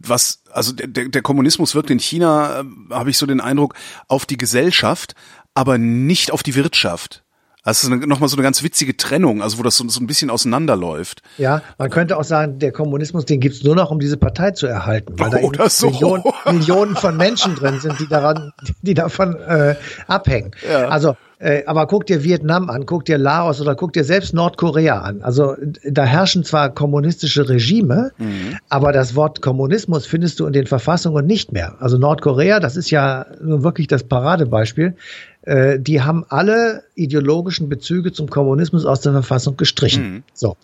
was, 0.00 0.42
also 0.50 0.72
der, 0.72 1.08
der 1.08 1.22
Kommunismus 1.22 1.74
wirkt 1.74 1.90
in 1.90 1.98
China, 1.98 2.60
äh, 2.60 2.64
habe 2.94 3.10
ich 3.10 3.18
so 3.18 3.26
den 3.26 3.40
Eindruck, 3.40 3.74
auf 4.08 4.26
die 4.26 4.38
Gesellschaft, 4.38 5.14
aber 5.54 5.78
nicht 5.78 6.32
auf 6.32 6.42
die 6.42 6.54
Wirtschaft. 6.54 7.22
Ist 7.66 7.88
nochmal 7.88 8.28
so 8.30 8.36
eine 8.36 8.42
ganz 8.42 8.62
witzige 8.62 8.96
Trennung, 8.96 9.42
also 9.42 9.58
wo 9.58 9.62
das 9.62 9.76
so, 9.76 9.86
so 9.86 10.00
ein 10.00 10.06
bisschen 10.06 10.30
auseinanderläuft. 10.30 11.20
Ja, 11.36 11.60
man 11.76 11.90
könnte 11.90 12.16
auch 12.16 12.24
sagen, 12.24 12.58
der 12.58 12.72
Kommunismus, 12.72 13.26
den 13.26 13.38
gibt's 13.38 13.62
nur 13.62 13.76
noch, 13.76 13.90
um 13.90 14.00
diese 14.00 14.16
Partei 14.16 14.52
zu 14.52 14.66
erhalten, 14.66 15.18
weil 15.18 15.44
Oh, 15.44 15.50
da 15.50 15.68
so. 15.68 15.90
Millionen, 15.90 16.24
Millionen 16.46 16.96
von 16.96 17.18
Menschen 17.18 17.54
drin 17.56 17.78
sind, 17.78 18.00
die 18.00 18.06
daran, 18.08 18.52
die 18.80 18.94
davon 18.94 19.36
äh, 19.36 19.76
abhängen. 20.06 20.52
Ja. 20.68 20.88
Also, 20.88 21.16
äh, 21.40 21.64
aber 21.64 21.86
guck 21.86 22.06
dir 22.06 22.22
Vietnam 22.22 22.70
an, 22.70 22.86
guck 22.86 23.04
dir 23.06 23.18
Laos 23.18 23.60
oder 23.60 23.74
guck 23.74 23.92
dir 23.92 24.04
selbst 24.04 24.34
Nordkorea 24.34 25.00
an. 25.00 25.22
Also 25.22 25.56
da 25.82 26.04
herrschen 26.04 26.44
zwar 26.44 26.72
kommunistische 26.74 27.48
Regime, 27.48 28.12
Mhm. 28.18 28.58
aber 28.68 28.92
das 28.92 29.16
Wort 29.16 29.40
Kommunismus 29.40 30.06
findest 30.06 30.38
du 30.38 30.46
in 30.46 30.52
den 30.52 30.66
Verfassungen 30.66 31.26
nicht 31.26 31.52
mehr. 31.52 31.76
Also 31.80 31.96
Nordkorea, 31.98 32.60
das 32.60 32.76
ist 32.76 32.90
ja 32.90 33.26
nun 33.42 33.64
wirklich 33.64 33.86
das 33.86 34.04
Paradebeispiel. 34.04 34.94
Äh, 35.42 35.78
die 35.80 36.02
haben 36.02 36.26
alle 36.28 36.82
ideologischen 36.94 37.70
Bezüge 37.70 38.12
zum 38.12 38.28
Kommunismus 38.28 38.84
aus 38.84 39.00
der 39.00 39.12
Verfassung 39.12 39.56
gestrichen. 39.56 40.22
So, 40.34 40.56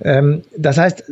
ähm, 0.00 0.42
das 0.56 0.78
heißt, 0.78 1.04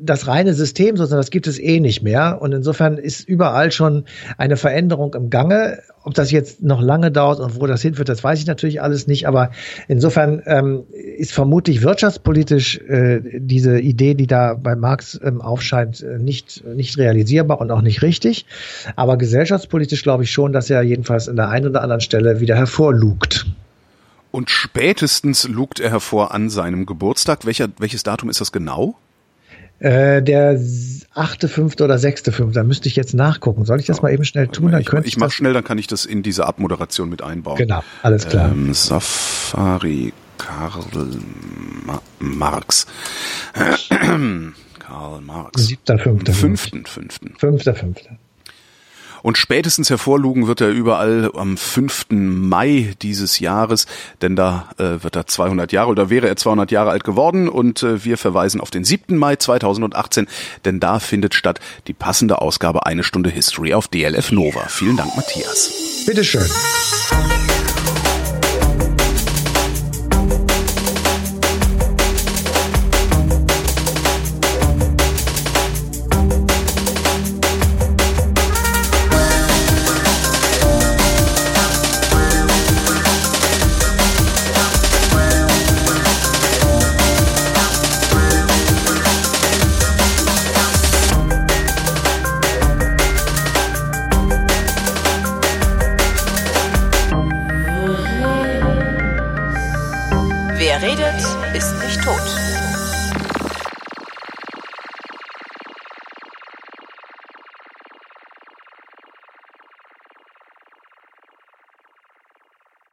das 0.00 0.28
reine 0.28 0.54
System, 0.54 0.96
sozusagen, 0.96 1.20
das 1.20 1.30
gibt 1.30 1.48
es 1.48 1.58
eh 1.58 1.80
nicht 1.80 2.02
mehr. 2.02 2.40
Und 2.40 2.52
insofern 2.52 2.96
ist 2.98 3.28
überall 3.28 3.72
schon 3.72 4.04
eine 4.36 4.56
Veränderung 4.56 5.14
im 5.14 5.28
Gange. 5.28 5.80
Ob 6.04 6.14
das 6.14 6.30
jetzt 6.30 6.62
noch 6.62 6.80
lange 6.80 7.10
dauert 7.10 7.40
und 7.40 7.60
wo 7.60 7.66
das 7.66 7.82
hinführt, 7.82 8.08
das 8.08 8.24
weiß 8.24 8.38
ich 8.40 8.46
natürlich 8.46 8.80
alles 8.80 9.06
nicht. 9.06 9.28
Aber 9.28 9.50
insofern 9.88 10.42
ähm, 10.46 10.84
ist 10.92 11.32
vermutlich 11.32 11.82
wirtschaftspolitisch 11.82 12.78
äh, 12.78 13.20
diese 13.38 13.78
Idee, 13.80 14.14
die 14.14 14.26
da 14.26 14.54
bei 14.54 14.76
Marx 14.76 15.18
ähm, 15.22 15.40
aufscheint, 15.40 16.02
äh, 16.02 16.18
nicht, 16.18 16.64
nicht 16.64 16.98
realisierbar 16.98 17.60
und 17.60 17.70
auch 17.70 17.82
nicht 17.82 18.02
richtig. 18.02 18.46
Aber 18.96 19.16
gesellschaftspolitisch 19.16 20.02
glaube 20.02 20.24
ich 20.24 20.30
schon, 20.30 20.52
dass 20.52 20.70
er 20.70 20.82
jedenfalls 20.82 21.28
an 21.28 21.36
der 21.36 21.48
einen 21.48 21.68
oder 21.68 21.82
anderen 21.82 22.00
Stelle 22.00 22.40
wieder 22.40 22.56
hervorlugt. 22.56 23.46
Und 24.30 24.50
spätestens 24.50 25.48
lugt 25.48 25.80
er 25.80 25.90
hervor 25.90 26.32
an 26.32 26.50
seinem 26.50 26.86
Geburtstag. 26.86 27.46
Welcher, 27.46 27.68
welches 27.78 28.02
Datum 28.02 28.28
ist 28.28 28.40
das 28.40 28.52
genau? 28.52 28.96
Äh, 29.80 30.22
der 30.22 30.60
achte, 31.14 31.48
fünfte 31.48 31.84
oder 31.84 31.98
sechste, 31.98 32.32
fünfte, 32.32 32.60
da 32.60 32.64
müsste 32.64 32.88
ich 32.88 32.96
jetzt 32.96 33.14
nachgucken. 33.14 33.64
Soll 33.64 33.80
ich 33.80 33.86
das 33.86 34.02
mal 34.02 34.12
eben 34.12 34.24
schnell 34.24 34.48
tun? 34.48 34.72
Dann 34.72 34.80
ich 34.80 34.92
ich 35.04 35.16
mache 35.16 35.30
schnell, 35.30 35.52
dann 35.52 35.64
kann 35.64 35.78
ich 35.78 35.86
das 35.86 36.04
in 36.04 36.22
diese 36.22 36.46
Abmoderation 36.46 37.08
mit 37.08 37.22
einbauen. 37.22 37.56
Genau, 37.56 37.82
alles 38.02 38.26
klar. 38.26 38.50
Ähm, 38.50 38.74
Safari 38.74 40.12
Karl 40.38 40.82
Ma 41.84 42.00
Marx. 42.18 42.86
Karl 44.78 45.20
Marx. 45.20 45.66
Siebter, 45.66 45.98
fünfter. 45.98 46.32
Fünften, 46.32 46.86
fünften. 46.86 47.34
Fünfter, 47.38 47.74
fünfter. 47.74 48.18
Und 49.22 49.38
spätestens 49.38 49.90
hervorlugen 49.90 50.46
wird 50.46 50.60
er 50.60 50.70
überall 50.70 51.30
am 51.34 51.56
5. 51.56 52.06
Mai 52.10 52.94
dieses 53.02 53.38
Jahres, 53.38 53.86
denn 54.22 54.36
da 54.36 54.68
äh, 54.78 55.02
wird 55.02 55.16
er 55.16 55.26
200 55.26 55.72
Jahre 55.72 55.90
oder 55.90 56.10
wäre 56.10 56.28
er 56.28 56.36
200 56.36 56.70
Jahre 56.70 56.90
alt 56.90 57.04
geworden 57.04 57.48
und 57.48 57.82
äh, 57.82 58.04
wir 58.04 58.18
verweisen 58.18 58.60
auf 58.60 58.70
den 58.70 58.84
7. 58.84 59.16
Mai 59.16 59.36
2018, 59.36 60.26
denn 60.64 60.80
da 60.80 60.98
findet 60.98 61.34
statt 61.34 61.60
die 61.86 61.94
passende 61.94 62.40
Ausgabe 62.40 62.86
Eine 62.86 63.04
Stunde 63.04 63.30
History 63.30 63.74
auf 63.74 63.88
DLF 63.88 64.32
Nova. 64.32 64.66
Vielen 64.68 64.96
Dank, 64.96 65.16
Matthias. 65.16 66.04
Bitteschön. 66.06 66.48